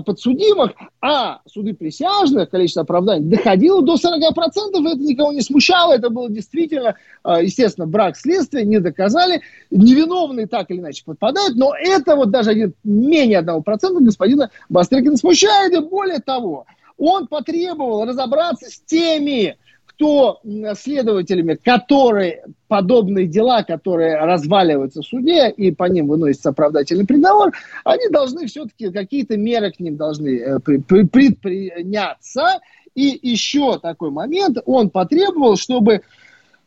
подсудимых, 0.00 0.72
а 1.00 1.40
суды 1.46 1.74
присяжных, 1.74 2.50
количество 2.50 2.82
оправданий, 2.82 3.24
доходило 3.24 3.82
до 3.82 3.94
40%, 3.94 3.98
и 3.98 4.92
это 4.92 5.02
никого 5.02 5.32
не 5.32 5.40
смущало, 5.40 5.94
это 5.94 6.10
было 6.10 6.30
действительно, 6.30 6.94
а, 7.24 7.42
естественно, 7.42 7.86
брак 7.86 8.16
следствия, 8.16 8.64
не 8.64 8.78
доказали, 8.78 9.42
невиновные 9.70 10.46
так 10.46 10.70
или 10.70 10.78
иначе 10.78 11.02
подпадают, 11.04 11.56
но 11.56 11.74
это 11.74 12.14
вот 12.14 12.30
даже 12.30 12.72
менее 12.84 13.40
1% 13.40 14.00
господина 14.00 14.50
Бастрыкина 14.68 15.16
смущает, 15.16 15.72
и 15.72 15.80
более 15.80 16.20
того, 16.20 16.66
Он 16.96 17.26
потребовал 17.26 18.04
разобраться 18.04 18.70
с 18.70 18.80
теми, 18.80 19.56
кто 20.00 20.40
следователями, 20.76 21.58
которые 21.62 22.44
подобные 22.68 23.26
дела, 23.26 23.62
которые 23.62 24.16
разваливаются 24.16 25.02
в 25.02 25.06
суде, 25.06 25.50
и 25.50 25.72
по 25.72 25.84
ним 25.84 26.08
выносится 26.08 26.48
оправдательный 26.48 27.06
приговор, 27.06 27.52
они 27.84 28.08
должны 28.08 28.46
все-таки, 28.46 28.90
какие-то 28.90 29.36
меры 29.36 29.70
к 29.70 29.78
ним 29.78 29.98
должны 29.98 30.38
э, 30.38 30.58
предприняться. 30.60 32.60
И 32.94 33.18
еще 33.20 33.78
такой 33.78 34.10
момент, 34.10 34.56
он 34.64 34.88
потребовал, 34.88 35.56
чтобы 35.56 36.00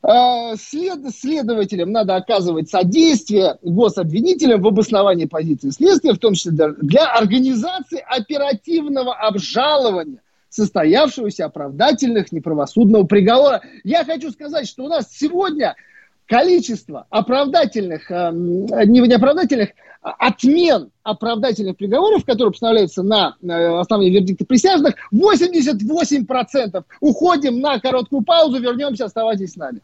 э, 0.03 0.55
след, 0.55 0.99
следователям 1.09 1.91
надо 1.91 2.15
оказывать 2.15 2.69
содействие 2.69 3.57
гособвинителям 3.63 4.61
в 4.61 4.67
обосновании 4.67 5.25
позиции 5.25 5.71
следствия, 5.71 6.13
в 6.13 6.19
том 6.19 6.35
числе 6.35 6.51
для 6.51 7.11
организации 7.11 8.05
оперативного 8.07 9.15
обжалования 9.15 10.19
состоявшегося 10.53 11.45
оправдательных 11.45 12.31
неправосудного 12.31 13.05
приговора. 13.05 13.61
Я 13.83 14.05
хочу 14.05 14.31
сказать, 14.31 14.67
что 14.67 14.83
у 14.83 14.87
нас 14.87 15.07
сегодня 15.11 15.75
количество 16.27 17.07
оправдательных, 17.09 18.09
э, 18.11 18.31
не 18.33 18.99
неоправдательных, 18.99 19.69
а 20.01 20.11
отмен 20.27 20.91
оправдательных 21.01 21.77
приговоров, 21.77 22.25
которые 22.25 22.51
постановляются 22.51 23.03
на 23.03 23.35
основании 23.79 24.13
вердикта 24.13 24.45
присяжных, 24.45 24.95
88%. 25.11 26.83
Уходим 26.99 27.59
на 27.59 27.79
короткую 27.79 28.23
паузу, 28.23 28.59
вернемся, 28.59 29.05
оставайтесь 29.05 29.53
с 29.53 29.55
нами. 29.55 29.79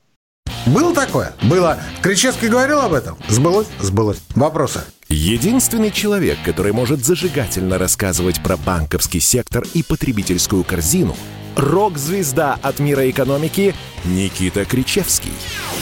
Было 0.68 0.94
такое? 0.94 1.32
Было. 1.50 1.78
Кричевский 2.04 2.50
говорил 2.50 2.80
об 2.80 2.94
этом? 2.94 3.18
Сбылось? 3.28 3.68
Сбылось. 3.80 4.22
Вопросы? 4.36 4.82
Единственный 5.10 5.90
человек, 5.92 6.38
который 6.46 6.72
может 6.72 7.04
зажигательно 7.04 7.80
рассказывать 7.80 8.44
про 8.44 8.58
банковский 8.58 9.20
сектор 9.20 9.66
и 9.74 9.82
потребительскую 9.82 10.64
корзину– 10.64 11.18
рок-звезда 11.56 12.58
от 12.62 12.80
мира 12.80 13.10
экономики 13.10 13.76
Никита 14.06 14.66
Кричевский. 14.66 15.34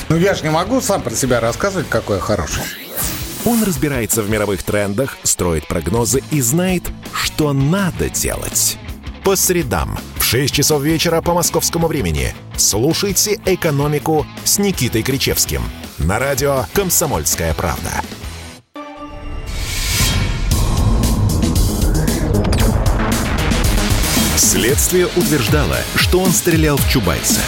Ну 0.09 0.15
я 0.15 0.33
же 0.33 0.43
не 0.43 0.49
могу 0.49 0.81
сам 0.81 1.01
про 1.01 1.13
себя 1.13 1.39
рассказывать, 1.39 1.89
какой 1.89 2.17
я 2.17 2.21
хороший. 2.21 2.63
Он 3.45 3.63
разбирается 3.63 4.21
в 4.23 4.29
мировых 4.29 4.63
трендах, 4.63 5.17
строит 5.23 5.67
прогнозы 5.67 6.23
и 6.31 6.41
знает, 6.41 6.83
что 7.13 7.53
надо 7.53 8.09
делать. 8.09 8.77
По 9.23 9.35
средам 9.35 9.99
в 10.15 10.23
6 10.23 10.53
часов 10.53 10.81
вечера 10.81 11.21
по 11.21 11.33
московскому 11.33 11.87
времени 11.87 12.33
слушайте 12.55 13.39
«Экономику» 13.45 14.25
с 14.43 14.57
Никитой 14.57 15.03
Кричевским 15.03 15.61
на 15.97 16.17
радио 16.17 16.65
«Комсомольская 16.73 17.53
правда». 17.53 17.91
Следствие 24.59 25.05
утверждало, 25.05 25.75
что 25.97 26.19
он 26.19 26.31
стрелял 26.31 26.77
в 26.77 26.89
Чубайса. 26.89 27.41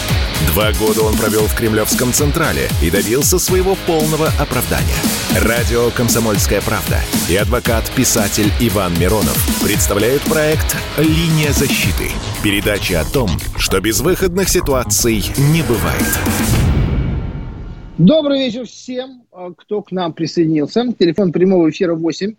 Два 0.52 0.70
года 0.72 1.02
он 1.02 1.16
провел 1.16 1.42
в 1.42 1.56
Кремлевском 1.56 2.12
Централе 2.12 2.68
и 2.80 2.88
добился 2.88 3.40
своего 3.40 3.76
полного 3.84 4.28
оправдания. 4.38 4.94
Радио 5.42 5.90
«Комсомольская 5.90 6.60
правда» 6.60 7.00
и 7.28 7.34
адвокат-писатель 7.34 8.52
Иван 8.60 8.96
Миронов 9.00 9.36
представляют 9.60 10.22
проект 10.22 10.76
«Линия 10.98 11.50
защиты». 11.50 12.12
Передача 12.44 13.00
о 13.00 13.04
том, 13.04 13.28
что 13.56 13.80
безвыходных 13.80 14.48
ситуаций 14.48 15.24
не 15.36 15.62
бывает. 15.62 16.06
Добрый 17.98 18.38
вечер 18.38 18.66
всем, 18.66 19.24
кто 19.56 19.82
к 19.82 19.90
нам 19.90 20.12
присоединился. 20.12 20.86
Телефон 20.96 21.32
прямого 21.32 21.70
эфира 21.70 21.96
8 21.96 22.36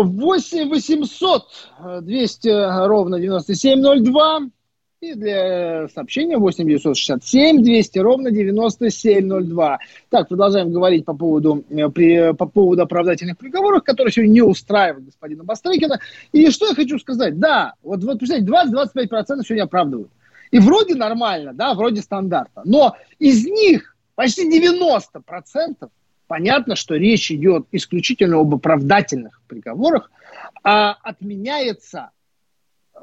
8 0.00 0.68
800 0.68 1.44
200 2.02 2.86
ровно 2.86 3.20
9702. 3.20 4.40
И 5.00 5.14
для 5.14 5.88
сообщения 5.88 6.38
8 6.38 6.64
967 6.64 7.62
200 7.64 7.98
ровно 7.98 8.30
9702. 8.30 9.78
Так, 10.08 10.28
продолжаем 10.28 10.70
говорить 10.72 11.04
по 11.04 11.12
поводу, 11.12 11.64
э, 11.70 11.88
при, 11.88 12.32
по 12.34 12.46
поводу 12.46 12.82
оправдательных 12.82 13.36
приговоров, 13.36 13.82
которые 13.82 14.12
сегодня 14.12 14.32
не 14.34 14.42
устраивают 14.42 15.06
господина 15.06 15.42
Бастрыкина. 15.42 15.98
И 16.30 16.48
что 16.50 16.68
я 16.68 16.74
хочу 16.76 17.00
сказать? 17.00 17.40
Да, 17.40 17.74
вот, 17.82 18.04
вот 18.04 18.20
представляете, 18.20 18.72
20-25% 19.02 19.42
сегодня 19.44 19.64
оправдывают. 19.64 20.10
И 20.52 20.60
вроде 20.60 20.94
нормально, 20.94 21.52
да, 21.52 21.74
вроде 21.74 22.00
стандарта. 22.00 22.62
Но 22.64 22.94
из 23.18 23.44
них 23.44 23.96
почти 24.14 24.48
90% 24.48 25.88
понятно, 26.32 26.76
что 26.76 26.94
речь 26.94 27.30
идет 27.30 27.66
исключительно 27.72 28.40
об 28.40 28.54
оправдательных 28.54 29.42
приговорах, 29.48 30.10
а 30.64 30.92
отменяется 31.02 32.08
э, 32.94 33.00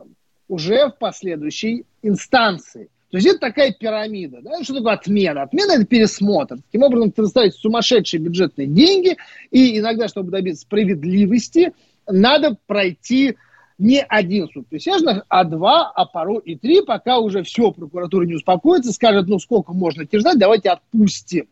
уже 0.48 0.88
в 0.88 0.98
последующей 0.98 1.86
инстанции. 2.02 2.90
То 3.12 3.18
есть 3.18 3.28
это 3.28 3.38
такая 3.38 3.72
пирамида. 3.72 4.40
Да? 4.42 4.64
Что 4.64 4.78
такое 4.78 4.94
отмена? 4.94 5.44
Отмена– 5.44 5.74
это 5.74 5.86
пересмотр. 5.86 6.56
Таким 6.56 6.82
образом, 6.82 7.12
предоставить 7.12 7.54
сумасшедшие 7.54 8.20
бюджетные 8.20 8.66
деньги, 8.66 9.16
и 9.52 9.78
иногда, 9.78 10.08
чтобы 10.08 10.32
добиться 10.32 10.64
справедливости, 10.64 11.74
надо 12.08 12.58
пройти 12.66 13.38
не 13.78 14.02
один 14.02 14.50
суд 14.50 14.68
присяжных, 14.68 15.24
а 15.30 15.44
два, 15.44 15.92
а 15.92 16.06
порой 16.06 16.42
и 16.46 16.56
три, 16.56 16.82
пока 16.82 17.20
уже 17.20 17.44
все, 17.44 17.70
прокуратура 17.72 18.26
не 18.26 18.34
успокоится, 18.34 18.92
скажет, 18.92 19.28
ну 19.28 19.38
сколько 19.38 19.74
можно 19.74 20.08
терзать, 20.08 20.40
давайте 20.40 20.72
отпустим. 20.72 21.46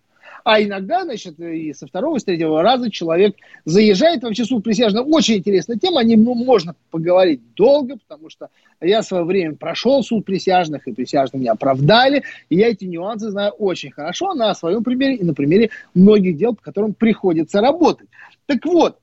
А 0.47 0.63
иногда, 0.63 1.03
значит, 1.03 1.37
и 1.41 1.73
со 1.73 1.87
второго, 1.87 2.15
и 2.15 2.19
с 2.21 2.23
третьего 2.23 2.61
раза 2.61 2.89
человек 2.89 3.35
заезжает. 3.65 4.23
Вообще 4.23 4.45
суд 4.45 4.63
присяжных 4.63 5.05
очень 5.05 5.39
интересная 5.39 5.75
тема. 5.75 5.99
О 5.99 6.03
ней 6.05 6.15
ну, 6.15 6.35
можно 6.35 6.73
поговорить 6.89 7.41
долго, 7.55 7.97
потому 7.97 8.29
что 8.29 8.47
я 8.79 9.01
в 9.01 9.05
свое 9.05 9.25
время 9.25 9.57
прошел 9.57 10.01
суд 10.03 10.23
присяжных, 10.23 10.87
и 10.87 10.93
присяжные 10.93 11.41
меня 11.41 11.51
оправдали. 11.51 12.23
И 12.47 12.55
я 12.55 12.69
эти 12.69 12.85
нюансы 12.85 13.29
знаю 13.29 13.51
очень 13.59 13.91
хорошо 13.91 14.35
на 14.35 14.53
своем 14.53 14.85
примере 14.85 15.15
и 15.15 15.25
на 15.25 15.33
примере 15.33 15.69
многих 15.93 16.37
дел, 16.37 16.55
по 16.55 16.61
которым 16.61 16.93
приходится 16.93 17.59
работать. 17.59 18.07
Так 18.45 18.63
вот, 18.63 18.99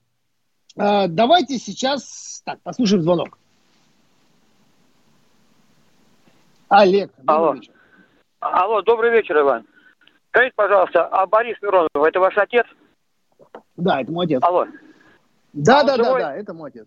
а, 0.75 1.07
давайте 1.07 1.59
сейчас... 1.59 2.41
Так, 2.43 2.59
послушаем 2.63 3.03
звонок. 3.03 3.37
Олег, 6.69 7.11
добрый 7.19 7.35
Алло. 7.37 7.53
вечер. 7.53 7.73
Алло, 8.39 8.81
добрый 8.81 9.11
вечер, 9.11 9.39
Иван. 9.41 9.63
Скажите, 10.35 10.53
пожалуйста, 10.57 11.05
а 11.05 11.25
Борис 11.27 11.55
Миронов, 11.61 11.89
это 11.95 12.19
ваш 12.19 12.35
отец? 12.35 12.65
Да, 13.77 14.01
это 14.01 14.11
мой 14.11 14.25
отец. 14.25 14.43
Алло. 14.43 14.67
Да, 15.53 15.79
а 15.79 15.83
да, 15.85 15.95
да, 15.95 16.13
да, 16.13 16.35
это 16.35 16.53
мой 16.53 16.71
отец. 16.71 16.85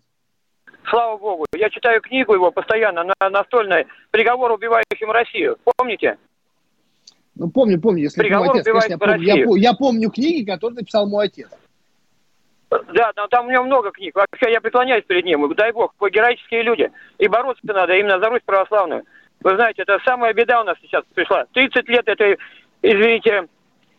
Слава 0.87 1.17
богу. 1.17 1.45
Я 1.55 1.71
читаю 1.71 1.99
книгу 1.99 2.35
его 2.35 2.51
постоянно 2.51 3.03
на 3.03 3.29
настольной 3.31 3.87
«Приговор 4.11 4.51
убивающим 4.51 5.09
Россию». 5.09 5.57
Помните? 5.63 6.19
Ну, 7.33 7.49
помню, 7.49 7.81
помню. 7.81 8.03
Если 8.03 8.21
Приговор 8.21 8.51
отец, 8.51 8.65
конечно, 8.65 8.91
я, 8.91 8.97
помню, 8.99 9.55
я, 9.55 9.69
я 9.71 9.73
помню 9.73 10.11
книги, 10.11 10.45
которые 10.45 10.75
написал 10.75 11.09
мой 11.09 11.25
отец. 11.25 11.49
Да, 12.69 13.11
но 13.15 13.25
там 13.29 13.47
у 13.47 13.51
него 13.51 13.63
много 13.63 13.89
книг. 13.89 14.13
Вообще 14.13 14.51
я 14.51 14.61
преклоняюсь 14.61 15.05
перед 15.05 15.25
ним. 15.25 15.51
Дай 15.55 15.71
бог, 15.71 15.95
вы 15.99 16.11
героические 16.11 16.61
люди. 16.61 16.91
И 17.17 17.27
бороться 17.27 17.61
надо 17.63 17.95
именно 17.95 18.19
за 18.19 18.29
Русь 18.29 18.43
православную. 18.45 19.05
Вы 19.41 19.55
знаете, 19.55 19.81
это 19.81 19.97
самая 20.05 20.33
беда 20.33 20.61
у 20.61 20.65
нас 20.65 20.77
сейчас 20.83 21.03
пришла. 21.15 21.45
30 21.53 21.89
лет 21.89 22.07
этой 22.07 22.37
извините, 22.81 23.47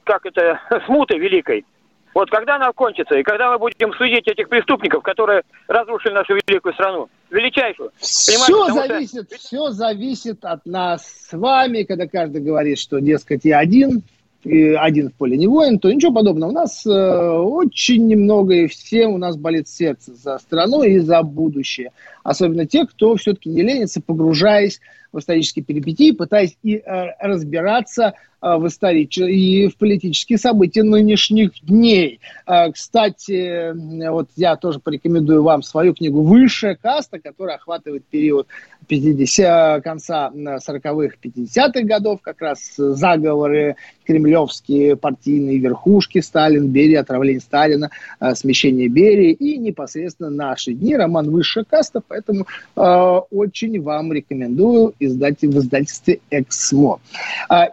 как 0.04 0.26
это, 0.26 0.60
смуты 0.86 1.18
великой. 1.18 1.64
Вот 2.12 2.28
когда 2.28 2.56
она 2.56 2.72
кончится, 2.72 3.14
и 3.16 3.22
когда 3.22 3.52
мы 3.52 3.58
будем 3.58 3.92
судить 3.92 4.26
этих 4.26 4.48
преступников, 4.48 5.02
которые 5.02 5.42
разрушили 5.68 6.12
нашу 6.12 6.34
великую 6.34 6.74
страну, 6.74 7.08
величайшую. 7.30 7.92
Все 7.98 8.36
зависит, 8.72 9.26
что... 9.28 9.38
все 9.38 9.70
зависит 9.70 10.44
от 10.44 10.66
нас 10.66 11.06
с 11.06 11.32
вами, 11.32 11.84
когда 11.84 12.08
каждый 12.08 12.42
говорит, 12.42 12.78
что, 12.78 12.98
дескать, 13.00 13.44
я 13.44 13.60
один, 13.60 14.02
и 14.42 14.72
один 14.72 15.10
в 15.10 15.14
поле 15.14 15.36
не 15.36 15.46
воин, 15.46 15.78
то 15.78 15.92
ничего 15.92 16.12
подобного. 16.12 16.50
У 16.50 16.54
нас 16.54 16.86
э, 16.86 16.90
очень 16.90 18.06
немного, 18.06 18.54
и 18.54 18.66
всем 18.66 19.12
у 19.12 19.18
нас 19.18 19.36
болит 19.36 19.68
сердце 19.68 20.14
за 20.14 20.38
страну 20.38 20.82
и 20.82 20.98
за 20.98 21.22
будущее. 21.22 21.92
Особенно 22.24 22.66
те, 22.66 22.86
кто 22.86 23.14
все-таки 23.16 23.50
не 23.50 23.62
ленится, 23.62 24.00
погружаясь 24.00 24.80
в 25.12 25.18
исторические 25.18 25.64
перипетии, 25.64 26.12
пытаясь 26.12 26.56
и 26.62 26.76
э, 26.76 27.06
разбираться 27.20 28.14
в 28.40 28.66
истории 28.66 29.04
и 29.04 29.68
в 29.68 29.76
политические 29.76 30.38
события 30.38 30.82
нынешних 30.82 31.52
дней. 31.62 32.20
Э, 32.46 32.72
кстати, 32.72 33.72
вот 34.08 34.28
я 34.36 34.56
тоже 34.56 34.78
порекомендую 34.80 35.42
вам 35.42 35.62
свою 35.62 35.94
книгу 35.94 36.22
«Высшая 36.22 36.74
каста», 36.74 37.18
которая 37.18 37.56
охватывает 37.56 38.04
период 38.06 38.46
50, 38.88 39.84
конца 39.84 40.30
40-х, 40.34 41.16
50-х 41.22 41.82
годов, 41.82 42.20
как 42.22 42.40
раз 42.40 42.74
заговоры 42.76 43.76
кремлевские, 44.04 44.96
партийные 44.96 45.58
верхушки, 45.58 46.20
Сталин, 46.20 46.66
Берия, 46.66 47.00
отравление 47.00 47.40
Сталина, 47.40 47.90
смещение 48.34 48.88
Берии 48.88 49.30
и 49.32 49.56
непосредственно 49.56 50.30
наши 50.30 50.72
дни, 50.72 50.96
роман 50.96 51.30
«Высшая 51.30 51.62
каста», 51.62 52.02
поэтому 52.06 52.46
очень 52.74 53.80
вам 53.80 54.12
рекомендую 54.12 54.94
издатель, 54.98 55.50
в 55.50 55.58
издательстве 55.58 56.18
«Эксмо». 56.30 56.98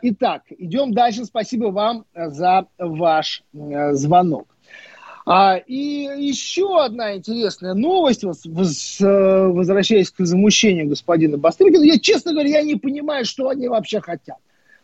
Итак, 0.04 0.44
идем 0.58 0.94
дальше. 0.94 1.26
Спасибо 1.26 1.66
вам 1.66 2.06
за 2.14 2.68
ваш 2.78 3.44
звонок. 3.54 4.48
А, 5.30 5.58
и 5.58 6.08
еще 6.20 6.82
одна 6.82 7.18
интересная 7.18 7.74
новость, 7.74 8.24
вот, 8.24 8.38
возвращаясь 8.46 10.10
к 10.10 10.20
возмущению 10.20 10.88
господина 10.88 11.38
Бастрыкина. 11.38 11.84
Я, 11.84 12.00
честно 12.00 12.32
говоря, 12.32 12.50
я 12.50 12.62
не 12.62 12.76
понимаю, 12.76 13.26
что 13.26 13.50
они 13.50 13.68
вообще 13.68 14.00
хотят. 14.00 14.38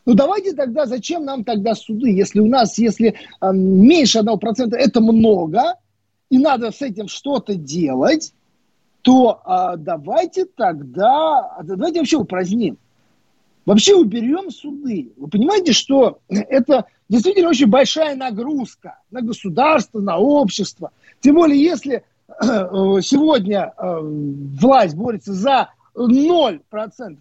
Ну 0.06 0.16
давайте 0.16 0.52
тогда, 0.52 0.86
зачем 0.86 1.24
нам 1.24 1.46
тогда 1.46 1.76
суды, 1.76 2.12
если 2.12 2.42
у 2.42 2.48
нас, 2.48 2.78
если 2.78 3.16
э, 3.40 3.54
меньше 3.54 4.20
1% 4.20 4.76
это 4.76 5.00
много, 5.00 5.76
и 6.30 6.38
надо 6.38 6.72
с 6.72 6.82
этим 6.82 7.08
что-то 7.08 7.56
делать, 7.56 8.34
то 9.02 9.40
э, 9.46 9.78
давайте 9.78 10.44
тогда, 10.44 11.58
давайте 11.64 12.00
вообще 12.00 12.18
упраздним. 12.18 12.78
Вообще 13.66 13.96
уберем 13.96 14.52
суды. 14.52 15.14
Вы 15.16 15.28
понимаете, 15.30 15.72
что 15.72 16.20
это 16.28 16.86
действительно 17.08 17.50
очень 17.50 17.68
большая 17.68 18.16
нагрузка 18.16 19.00
на 19.10 19.22
государство, 19.22 20.00
на 20.00 20.18
общество. 20.18 20.92
Тем 21.22 21.36
более, 21.36 21.62
если 21.62 22.04
э, 22.28 23.02
сегодня 23.02 23.74
э, 23.78 24.00
власть 24.02 24.96
борется 24.96 25.34
за 25.34 25.70
0% 25.96 26.60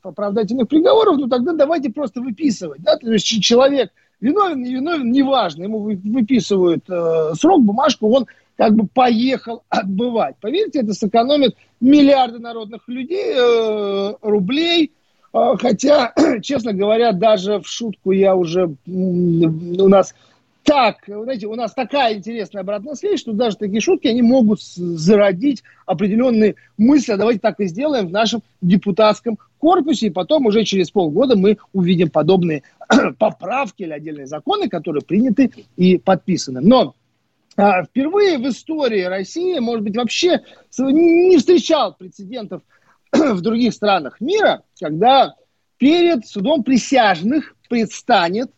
оправдательных 0.03 0.69
приговоров, 0.69 1.19
ну 1.19 1.29
тогда 1.29 1.53
давайте 1.53 1.91
просто 1.91 2.21
выписывать. 2.21 2.83
Да? 2.83 2.97
То 2.97 3.13
есть 3.13 3.27
человек 3.27 3.93
виновен, 4.21 4.63
не 4.63 4.75
виновен, 4.75 5.13
неважно. 5.13 5.63
Ему 5.63 5.79
выписывают 5.81 6.85
э, 6.91 7.35
срок, 7.35 7.63
бумажку, 7.63 8.09
он 8.09 8.27
как 8.57 8.75
бы 8.75 8.89
поехал 8.89 9.63
отбывать. 9.69 10.35
Поверьте, 10.41 10.81
это 10.81 10.93
сэкономит 10.93 11.55
миллиарды 11.81 12.41
народных 12.41 12.89
людей, 12.89 13.33
рублей. 14.23 14.93
Э, 15.33 15.55
хотя, 15.59 16.13
честно 16.43 16.73
говоря, 16.73 17.13
даже 17.13 17.61
в 17.61 17.67
шутку 17.67 18.13
я 18.13 18.35
уже... 18.37 18.75
У 18.87 19.89
нас 19.89 20.15
так, 20.65 20.99
знаете, 21.07 21.49
у 21.49 21.57
нас 21.57 21.75
такая 21.75 22.15
интересная 22.15 22.63
обратная 22.63 22.95
связь, 22.95 23.19
что 23.19 23.33
даже 23.33 23.57
такие 23.57 23.81
шутки, 23.81 24.07
они 24.07 24.23
могут 24.23 24.63
зародить 24.63 25.65
определенные 25.87 26.55
мысли, 26.79 27.13
а 27.13 27.17
давайте 27.17 27.41
так 27.41 27.59
и 27.59 27.67
сделаем 27.67 28.07
в 28.07 28.13
нашем 28.13 28.43
депутатском 28.61 29.39
корпусе, 29.59 30.07
и 30.07 30.11
потом 30.11 30.47
уже 30.47 30.65
через 30.65 30.91
полгода 30.91 31.37
мы 31.37 31.59
увидим 31.73 32.11
подобные 32.11 32.63
поправки 33.19 33.83
или 33.83 33.93
отдельные 33.93 34.27
законы, 34.27 34.69
которые 34.69 35.03
приняты 35.03 35.51
и 35.77 35.99
подписаны. 35.99 36.61
Но 36.61 36.95
а, 37.57 37.83
впервые 37.83 38.39
в 38.39 38.49
истории 38.49 39.03
России, 39.03 39.59
может 39.59 39.83
быть, 39.83 39.97
вообще 39.97 40.43
не 40.79 41.37
встречал 41.39 41.95
прецедентов 41.95 42.63
в 43.13 43.41
других 43.41 43.75
странах 43.75 44.21
мира, 44.21 44.63
когда 44.81 45.35
перед 45.77 46.27
судом 46.27 46.63
присяжных 46.63 47.55
предстанет 47.69 48.51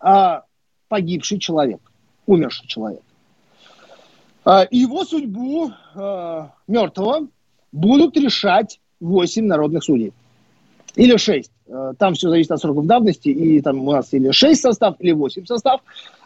а, 0.00 0.44
погибший 0.88 1.38
человек, 1.38 1.80
умерший 2.26 2.66
человек. 2.66 3.02
А, 4.44 4.66
его 4.70 5.04
судьбу 5.04 5.72
а, 5.94 6.52
мертвого 6.66 7.28
будут 7.72 8.16
решать 8.16 8.80
8 9.00 9.44
народных 9.44 9.84
судей. 9.84 10.12
Или 10.94 11.16
6. 11.16 11.50
А, 11.68 11.94
там 11.94 12.14
все 12.14 12.30
зависит 12.30 12.52
от 12.52 12.60
сроков 12.60 12.86
давности. 12.86 13.28
И 13.28 13.60
там 13.60 13.86
у 13.86 13.92
нас 13.92 14.12
или 14.14 14.30
6 14.30 14.60
состав, 14.60 14.96
или 15.00 15.12
8 15.12 15.44
состав. 15.46 15.80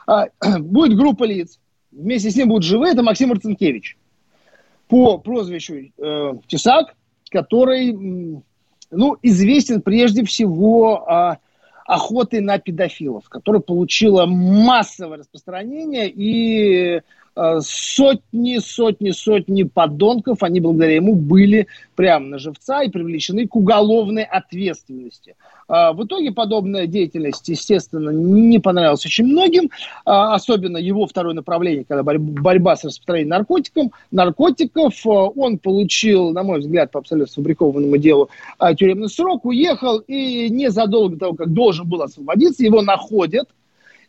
Будет 0.59 0.97
группа 0.97 1.25
лиц. 1.25 1.59
Вместе 1.91 2.31
с 2.31 2.37
ним 2.37 2.49
будут 2.49 2.65
живые. 2.65 2.93
Это 2.93 3.03
Максим 3.03 3.31
Марцинкевич. 3.31 3.97
По 4.87 5.19
прозвищу 5.19 5.75
э, 5.99 6.33
Тесак, 6.47 6.95
который 7.31 7.93
ну, 8.91 9.17
известен 9.23 9.81
прежде 9.81 10.25
всего 10.25 11.37
охоты 11.87 12.41
на 12.41 12.59
педофилов, 12.59 13.29
которая 13.29 13.61
получила 13.61 14.27
массовое 14.27 15.19
распространение 15.19 16.09
и 16.09 17.01
Э, 17.37 17.61
сотни, 17.63 18.59
сотни, 18.59 19.13
сотни 19.13 19.63
подонков, 19.63 20.43
они 20.43 20.61
благодаря 20.61 20.97
ему 20.97 21.15
были 21.15 21.69
прямо 21.95 22.27
на 22.27 22.39
живца 22.39 22.83
и 22.83 22.91
привлечены 22.91 23.47
к 23.47 23.55
уголовной 23.55 24.25
ответственности. 24.25 25.37
Э, 25.71 25.93
в 25.93 26.05
итоге 26.05 26.33
подобная 26.33 26.87
деятельность, 26.87 27.49
естественно, 27.49 28.11
не 28.11 28.59
понравилась 28.59 29.07
очень 29.07 29.27
многим, 29.27 29.67
э, 29.67 29.69
особенно 30.05 30.77
его 30.77 31.07
второе 31.07 31.35
направление, 31.35 31.85
когда 31.89 32.03
борьба 32.03 32.77
с 32.77 32.85
распространением 32.85 33.31
наркотиков. 33.31 33.87
наркотиков. 34.11 34.95
Он 35.07 35.59
получил, 35.59 36.31
на 36.31 36.43
мой 36.43 36.59
взгляд, 36.59 36.91
по 36.91 36.99
абсолютно 36.99 37.31
сфабрикованному 37.31 37.97
делу 37.99 38.31
тюремный 38.77 39.09
срок, 39.09 39.45
уехал 39.45 39.99
и 39.99 40.51
незадолго 40.51 41.15
до 41.15 41.21
того, 41.21 41.35
как 41.35 41.53
должен 41.53 41.89
был 41.89 42.03
освободиться, 42.03 42.65
его 42.65 42.83
находят– 42.83 43.49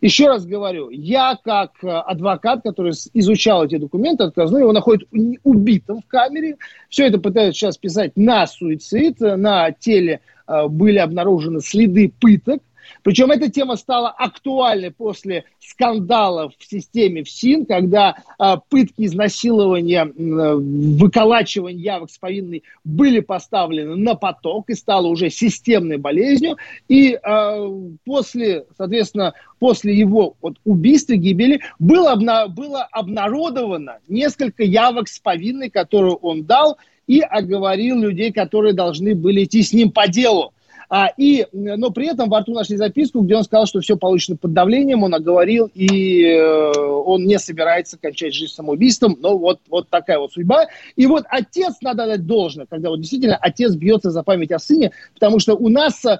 еще 0.01 0.29
раз 0.29 0.47
говорю, 0.47 0.89
я 0.89 1.37
как 1.43 1.73
адвокат, 1.83 2.63
который 2.63 2.93
изучал 3.13 3.65
эти 3.65 3.77
документы, 3.77 4.23
отказну, 4.23 4.57
его 4.57 4.71
находят 4.71 5.07
убитым 5.43 6.01
в 6.01 6.07
камере. 6.07 6.57
Все 6.89 7.05
это 7.05 7.19
пытаются 7.19 7.59
сейчас 7.59 7.77
писать 7.77 8.13
на 8.15 8.47
суицид. 8.47 9.19
На 9.19 9.71
теле 9.71 10.21
были 10.67 10.97
обнаружены 10.97 11.61
следы 11.61 12.11
пыток. 12.19 12.61
Причем 13.03 13.31
эта 13.31 13.49
тема 13.49 13.75
стала 13.75 14.09
актуальной 14.09 14.91
после 14.91 15.45
скандалов 15.59 16.53
в 16.57 16.69
системе 16.69 17.23
ФСИН, 17.23 17.65
когда 17.65 18.17
э, 18.39 18.55
пытки, 18.69 19.05
изнасилования, 19.05 20.05
э, 20.05 20.55
выколачивание 20.55 21.81
явок 21.81 22.11
с 22.11 22.17
повинной 22.17 22.63
были 22.83 23.19
поставлены 23.19 23.95
на 23.95 24.15
поток 24.15 24.69
и 24.69 24.75
стало 24.75 25.07
уже 25.07 25.29
системной 25.29 25.97
болезнью. 25.97 26.57
И 26.87 27.13
э, 27.13 27.69
после, 28.05 28.65
соответственно, 28.77 29.33
после 29.59 29.95
его 29.95 30.35
вот, 30.41 30.57
убийства, 30.65 31.13
гибели, 31.13 31.61
было, 31.79 32.13
обна- 32.13 32.47
было 32.47 32.83
обнародовано 32.91 33.99
несколько 34.07 34.63
явок 34.63 35.07
с 35.07 35.19
повинной, 35.19 35.69
которую 35.69 36.15
он 36.15 36.43
дал, 36.43 36.77
и 37.11 37.19
оговорил 37.19 37.99
людей, 37.99 38.31
которые 38.31 38.73
должны 38.73 39.15
были 39.15 39.43
идти 39.43 39.63
с 39.63 39.73
ним 39.73 39.91
по 39.91 40.07
делу. 40.07 40.53
А, 40.89 41.07
и, 41.17 41.45
но 41.51 41.89
при 41.91 42.07
этом 42.07 42.29
во 42.29 42.39
рту 42.39 42.53
нашли 42.53 42.77
записку, 42.77 43.19
где 43.19 43.35
он 43.35 43.43
сказал, 43.43 43.65
что 43.65 43.81
все 43.81 43.97
получено 43.97 44.37
под 44.37 44.53
давлением, 44.53 45.03
он 45.03 45.13
оговорил, 45.13 45.69
и 45.73 46.23
э, 46.23 46.71
он 46.77 47.25
не 47.25 47.37
собирается 47.37 47.97
кончать 47.97 48.33
жизнь 48.33 48.53
самоубийством. 48.53 49.17
Но 49.19 49.37
вот, 49.37 49.59
вот 49.69 49.89
такая 49.89 50.19
вот 50.19 50.31
судьба. 50.31 50.67
И 50.95 51.05
вот 51.05 51.25
отец, 51.29 51.75
надо 51.81 52.05
дать 52.05 52.25
должное, 52.25 52.65
когда 52.65 52.89
вот 52.89 53.01
действительно 53.01 53.35
отец 53.35 53.75
бьется 53.75 54.09
за 54.09 54.23
память 54.23 54.53
о 54.53 54.59
сыне, 54.59 54.91
потому 55.13 55.39
что 55.39 55.55
у 55.55 55.67
нас 55.67 56.05
э, 56.05 56.17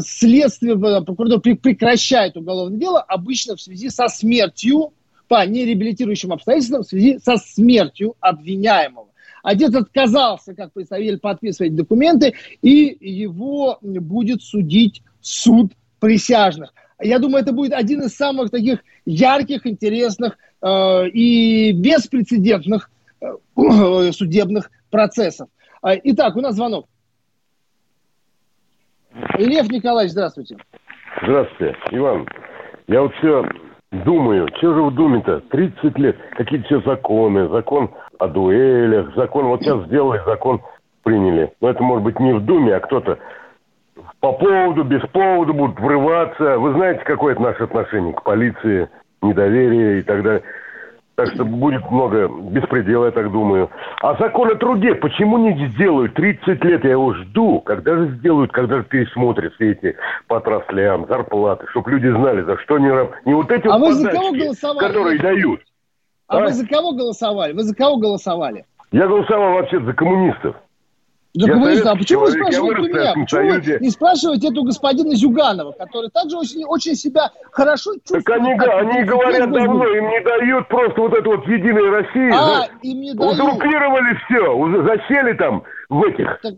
следствие, 0.00 0.72
э, 0.72 1.04
прокуратура 1.04 1.54
прекращает 1.54 2.38
уголовное 2.38 2.78
дело 2.78 3.00
обычно 3.00 3.56
в 3.56 3.60
связи 3.60 3.90
со 3.90 4.08
смертью 4.08 4.94
по 5.28 5.46
нереабилитирующим 5.46 6.32
обстоятельствам, 6.32 6.82
в 6.82 6.88
связи 6.88 7.18
со 7.22 7.36
смертью 7.36 8.14
обвиняемого. 8.20 9.07
Отец 9.42 9.74
отказался, 9.74 10.54
как 10.54 10.72
представитель, 10.72 11.18
подписывать 11.18 11.74
документы, 11.74 12.34
и 12.62 12.96
его 13.00 13.78
будет 13.82 14.42
судить 14.42 15.02
суд 15.20 15.72
присяжных. 16.00 16.72
Я 17.00 17.18
думаю, 17.18 17.42
это 17.42 17.52
будет 17.52 17.72
один 17.72 18.02
из 18.02 18.16
самых 18.16 18.50
таких 18.50 18.80
ярких, 19.06 19.66
интересных 19.66 20.36
э, 20.62 21.08
и 21.08 21.72
беспрецедентных 21.72 22.90
э, 23.20 23.32
судебных 24.12 24.70
процессов. 24.90 25.48
А, 25.80 25.94
итак, 25.94 26.36
у 26.36 26.40
нас 26.40 26.56
звонок. 26.56 26.86
Лев 29.38 29.70
Николаевич, 29.70 30.12
здравствуйте. 30.12 30.56
Здравствуйте, 31.22 31.76
Иван. 31.92 32.26
Я 32.86 33.02
вот 33.02 33.12
все 33.16 33.44
думаю, 33.92 34.48
что 34.56 34.74
же 34.74 34.82
в 34.82 34.94
Думе-то? 34.94 35.40
30 35.50 35.98
лет, 35.98 36.16
какие-то 36.36 36.66
все 36.66 36.80
законы, 36.82 37.48
закон 37.48 37.90
о 38.18 38.28
дуэлях, 38.28 39.14
закон, 39.14 39.46
вот 39.46 39.62
сейчас 39.62 39.84
сделали, 39.86 40.20
закон 40.26 40.60
приняли. 41.02 41.52
Но 41.60 41.70
это 41.70 41.82
может 41.82 42.04
быть 42.04 42.20
не 42.20 42.32
в 42.32 42.44
Думе, 42.44 42.74
а 42.74 42.80
кто-то 42.80 43.18
по 44.20 44.32
поводу, 44.32 44.84
без 44.84 45.00
повода 45.10 45.52
будут 45.52 45.78
врываться. 45.78 46.58
Вы 46.58 46.72
знаете, 46.72 47.02
какое 47.04 47.32
это 47.32 47.42
наше 47.42 47.64
отношение 47.64 48.14
к 48.14 48.22
полиции, 48.22 48.88
недоверие 49.22 50.00
и 50.00 50.02
так 50.02 50.22
далее. 50.22 50.42
Так 51.18 51.34
что 51.34 51.44
будет 51.44 51.90
много 51.90 52.28
беспредела, 52.28 53.06
я 53.06 53.10
так 53.10 53.32
думаю. 53.32 53.68
А 54.02 54.14
закон 54.18 54.52
о 54.52 54.54
труде 54.54 54.94
почему 54.94 55.36
не 55.38 55.66
сделают? 55.70 56.14
30 56.14 56.62
лет 56.62 56.84
я 56.84 56.92
его 56.92 57.12
жду. 57.12 57.60
Когда 57.62 57.96
же 57.96 58.10
сделают, 58.18 58.52
когда 58.52 58.76
же 58.76 58.84
пересмотрят 58.84 59.52
все 59.54 59.72
эти 59.72 59.96
по 60.28 60.36
отраслям, 60.36 61.06
зарплаты, 61.08 61.66
чтобы 61.70 61.90
люди 61.90 62.06
знали, 62.06 62.42
за 62.42 62.56
что 62.58 62.76
они... 62.76 62.86
Не 63.24 63.34
вот 63.34 63.50
эти 63.50 63.66
а 63.66 63.78
вот 63.78 64.00
голосовали? 64.00 64.78
которые 64.78 65.18
дают. 65.18 65.60
А, 66.28 66.38
а 66.38 66.40
вы 66.42 66.52
за 66.52 66.68
кого 66.68 66.92
голосовали? 66.92 67.52
Вы 67.52 67.64
за 67.64 67.74
кого 67.74 67.96
голосовали? 67.96 68.64
Я 68.92 69.08
голосовал 69.08 69.54
вообще 69.54 69.80
за 69.80 69.92
коммунистов. 69.94 70.54
Я 71.46 71.52
коммунистов. 71.52 71.92
А 71.92 71.96
почему 71.96 72.20
вы 72.22 72.30
спрашиваете 72.32 72.80
у 72.80 72.84
меня? 72.84 73.14
Почему 73.14 73.50
вы 73.50 73.78
не 73.80 73.90
спрашиваете 73.90 74.48
эту 74.48 74.62
господина 74.64 75.14
Зюганова, 75.14 75.72
который 75.72 76.10
также 76.10 76.36
очень, 76.36 76.64
очень 76.64 76.96
себя 76.96 77.30
хорошо 77.52 77.94
чувствует? 77.94 78.24
Так 78.24 78.36
они, 78.36 78.52
они 78.52 79.04
говорят 79.04 79.52
давно, 79.52 79.86
им 79.86 80.08
не 80.08 80.20
дают 80.20 80.68
просто 80.68 81.00
вот 81.00 81.12
эту 81.12 81.36
вот 81.36 81.46
Единая 81.46 81.90
Россия. 81.90 82.32
А, 82.34 82.66
за... 82.66 82.68
им 82.82 83.00
не 83.00 83.14
дают. 83.14 83.34
Узурпировали 83.34 84.18
все, 84.24 84.82
засели 84.84 85.32
там 85.34 85.62
в 85.88 86.02
этих... 86.04 86.40
Так... 86.42 86.54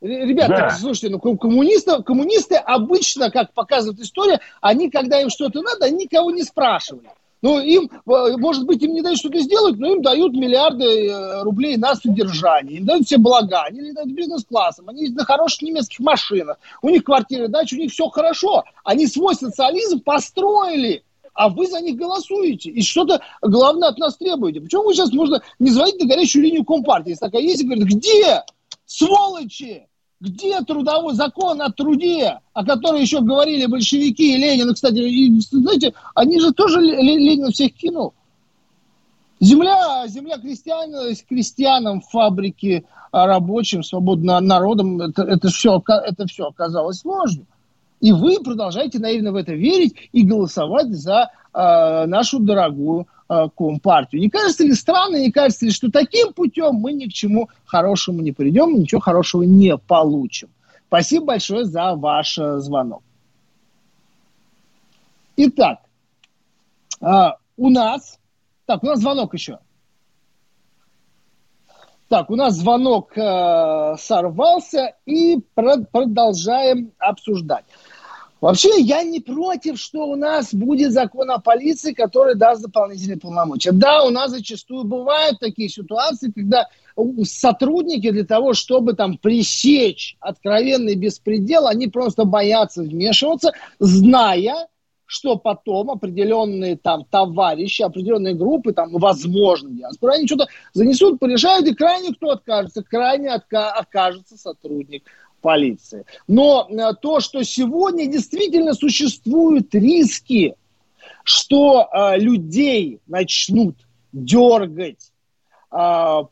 Ребята, 0.00 0.56
да. 0.56 0.70
слушайте, 0.70 1.08
ну 1.08 1.18
коммунисты, 1.18 2.02
коммунисты 2.02 2.56
обычно, 2.56 3.30
как 3.30 3.52
показывает 3.54 3.98
история, 3.98 4.40
они, 4.60 4.90
когда 4.90 5.20
им 5.20 5.30
что-то 5.30 5.62
надо, 5.62 5.86
они 5.86 6.04
никого 6.04 6.30
не 6.30 6.42
спрашивали. 6.42 7.08
Ну, 7.46 7.60
им, 7.60 7.88
э, 7.88 8.36
может 8.38 8.66
быть, 8.66 8.82
им 8.82 8.92
не 8.92 9.02
дают 9.02 9.20
что-то 9.20 9.38
сделать, 9.38 9.76
но 9.78 9.92
им 9.92 10.02
дают 10.02 10.32
миллиарды 10.32 11.08
э, 11.08 11.42
рублей 11.44 11.76
на 11.76 11.94
содержание, 11.94 12.78
им 12.78 12.86
дают 12.86 13.06
все 13.06 13.18
блага, 13.18 13.62
они 13.62 13.82
летают 13.82 14.10
бизнес-классом, 14.10 14.88
они 14.88 15.10
на 15.10 15.24
хороших 15.24 15.62
немецких 15.62 16.00
машинах, 16.00 16.58
у 16.82 16.88
них 16.88 17.04
квартиры, 17.04 17.46
дачи, 17.46 17.76
у 17.76 17.78
них 17.78 17.92
все 17.92 18.08
хорошо. 18.08 18.64
Они 18.82 19.06
свой 19.06 19.36
социализм 19.36 20.00
построили, 20.00 21.04
а 21.34 21.48
вы 21.48 21.68
за 21.68 21.80
них 21.80 21.94
голосуете. 21.94 22.70
И 22.70 22.82
что-то 22.82 23.20
главное 23.40 23.90
от 23.90 23.98
нас 23.98 24.16
требуете. 24.16 24.60
Почему 24.60 24.82
вы 24.82 24.94
сейчас 24.94 25.12
можно 25.12 25.40
не 25.60 25.70
звонить 25.70 26.02
на 26.02 26.08
горячую 26.08 26.42
линию 26.42 26.64
Компартии? 26.64 27.10
Если 27.10 27.26
такая 27.26 27.42
есть, 27.42 27.62
и 27.62 27.64
говорит, 27.64 27.86
где? 27.86 28.42
Сволочи! 28.86 29.86
Где 30.18 30.60
трудовой 30.62 31.14
закон 31.14 31.60
о 31.60 31.70
труде, 31.70 32.38
о 32.54 32.64
котором 32.64 33.00
еще 33.00 33.20
говорили 33.20 33.66
большевики 33.66 34.34
и 34.34 34.38
Ленин? 34.38 34.72
Кстати, 34.72 34.98
и, 34.98 35.40
знаете, 35.50 35.92
они 36.14 36.40
же 36.40 36.52
тоже 36.52 36.80
Ленин 36.80 37.52
всех 37.52 37.74
кинул. 37.74 38.14
Земля, 39.40 40.06
земля 40.08 40.38
крестьян, 40.38 40.90
крестьянам, 41.28 42.00
фабрики, 42.00 42.86
рабочим, 43.12 43.82
свободным 43.82 44.46
народом, 44.46 45.02
это, 45.02 45.22
это, 45.22 45.48
все, 45.48 45.82
это 45.86 46.26
все 46.26 46.46
оказалось 46.46 47.04
ложью. 47.04 47.46
И 48.00 48.12
вы 48.12 48.40
продолжаете 48.42 48.98
наивно 48.98 49.32
в 49.32 49.36
это 49.36 49.52
верить 49.52 50.08
и 50.12 50.22
голосовать 50.22 50.88
за 50.92 51.30
э, 51.52 52.06
нашу 52.06 52.40
дорогую 52.40 53.06
Компартию. 53.28 54.20
Не 54.22 54.30
кажется 54.30 54.64
ли 54.64 54.72
странно, 54.74 55.16
не 55.16 55.32
кажется 55.32 55.64
ли, 55.64 55.70
что 55.72 55.90
таким 55.90 56.32
путем 56.32 56.74
мы 56.74 56.92
ни 56.92 57.06
к 57.06 57.12
чему 57.12 57.48
хорошему 57.64 58.20
не 58.20 58.32
придем, 58.32 58.78
ничего 58.78 59.00
хорошего 59.00 59.42
не 59.42 59.76
получим? 59.76 60.48
Спасибо 60.86 61.26
большое 61.26 61.64
за 61.64 61.94
ваш 61.94 62.38
э, 62.38 62.58
звонок. 62.58 63.02
Итак, 65.36 65.80
э, 67.00 67.30
у 67.56 67.70
нас... 67.70 68.18
Так, 68.66 68.82
у 68.82 68.86
нас 68.86 69.00
звонок 69.00 69.34
еще. 69.34 69.58
Так, 72.08 72.30
у 72.30 72.36
нас 72.36 72.54
звонок 72.54 73.18
э, 73.18 73.96
сорвался, 73.98 74.94
и 75.06 75.40
про- 75.54 75.84
продолжаем 75.90 76.92
обсуждать. 76.98 77.64
Вообще, 78.40 78.80
я 78.80 79.02
не 79.02 79.20
против, 79.20 79.78
что 79.78 80.06
у 80.06 80.14
нас 80.14 80.52
будет 80.52 80.92
закон 80.92 81.30
о 81.30 81.38
полиции, 81.38 81.92
который 81.92 82.34
даст 82.34 82.62
дополнительные 82.62 83.18
полномочия. 83.18 83.72
Да, 83.72 84.04
у 84.04 84.10
нас 84.10 84.30
зачастую 84.30 84.84
бывают 84.84 85.38
такие 85.40 85.70
ситуации, 85.70 86.30
когда 86.30 86.68
сотрудники 87.24 88.10
для 88.10 88.24
того, 88.24 88.52
чтобы 88.52 88.92
там 88.92 89.16
пресечь 89.16 90.16
откровенный 90.20 90.96
беспредел, 90.96 91.66
они 91.66 91.88
просто 91.88 92.24
боятся 92.24 92.82
вмешиваться, 92.82 93.52
зная, 93.78 94.68
что 95.06 95.36
потом 95.36 95.92
определенные 95.92 96.76
там 96.76 97.04
товарищи, 97.04 97.82
определенные 97.82 98.34
группы, 98.34 98.72
там, 98.72 98.90
возможно, 98.92 99.70
диаспора, 99.70 100.14
они 100.14 100.26
что-то 100.26 100.48
занесут, 100.74 101.20
порешают, 101.20 101.66
и 101.68 101.74
крайне 101.74 102.12
кто 102.12 102.30
откажется? 102.30 102.82
Крайне 102.82 103.28
отка- 103.28 103.70
окажется 103.70 104.36
сотрудник 104.36 105.04
полиции. 105.46 106.04
Но 106.26 106.66
э, 106.68 106.92
то, 107.00 107.20
что 107.20 107.44
сегодня 107.44 108.08
действительно 108.08 108.74
существуют 108.74 109.72
риски, 109.76 110.56
что 111.22 111.88
э, 111.88 112.18
людей 112.18 112.98
начнут 113.06 113.76
дергать 114.12 115.12
э, 115.70 115.76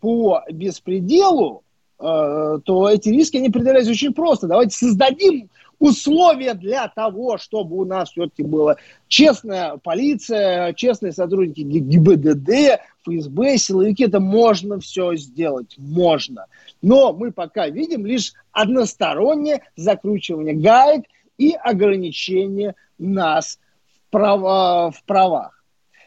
по 0.01 0.43
беспределу, 0.51 1.62
э, 2.01 2.59
то 2.65 2.89
эти 2.89 3.11
риски, 3.11 3.37
они 3.37 3.51
определяются 3.51 3.93
очень 3.93 4.12
просто. 4.12 4.49
Давайте 4.49 4.77
создадим 4.77 5.49
условия 5.79 6.55
для 6.55 6.89
того, 6.89 7.39
чтобы 7.39 7.77
у 7.77 7.85
нас 7.85 8.11
все-таки 8.11 8.43
была 8.43 8.79
честная 9.07 9.77
полиция, 9.77 10.73
честные 10.73 11.12
сотрудники 11.12 11.61
ГИБДД, 11.61 12.81
ФСБ, 13.05 13.59
силовики. 13.59 14.05
Это 14.05 14.21
можно 14.21 14.81
все 14.81 15.15
сделать, 15.17 15.75
можно. 15.79 16.47
Но 16.83 17.13
мы 17.13 17.33
пока 17.33 17.69
видим 17.69 18.07
лишь 18.07 18.33
одностороннее 18.53 19.63
закручивание 19.77 20.55
гаек 20.55 21.05
и 21.39 21.53
ограничение 21.53 22.75
нас 22.99 23.59
в, 23.87 24.11
права, 24.11 24.91
в 24.91 25.03
правах. 25.05 25.63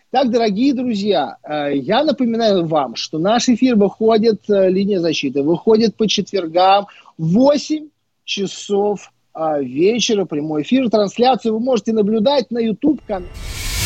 Так, 0.09 0.31
дорогие 0.31 0.73
друзья, 0.73 1.35
э, 1.43 1.75
я 1.75 2.03
напоминаю 2.03 2.65
вам, 2.65 2.95
что 2.95 3.19
наш 3.19 3.49
эфир 3.49 3.75
выходит, 3.75 4.49
э, 4.49 4.69
линия 4.69 4.99
защиты, 4.99 5.43
выходит 5.43 5.95
по 5.95 6.07
четвергам 6.07 6.87
в 7.17 7.33
8 7.33 7.89
часов 8.23 9.11
а, 9.33 9.59
вечера, 9.59 10.25
прямой 10.25 10.63
эфир, 10.63 10.89
трансляцию 10.89 11.53
вы 11.53 11.59
можете 11.59 11.93
наблюдать 11.93 12.49
на 12.49 12.57
YouTube-канале. 12.57 13.27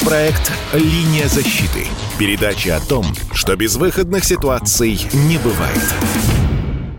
Проект 0.06 0.52
«Линия 0.74 1.28
защиты». 1.28 1.86
Передача 2.18 2.78
о 2.78 2.80
том, 2.80 3.06
что 3.34 3.56
безвыходных 3.56 4.26
ситуаций 4.26 5.00
не 5.14 5.38
бывает. 5.38 6.41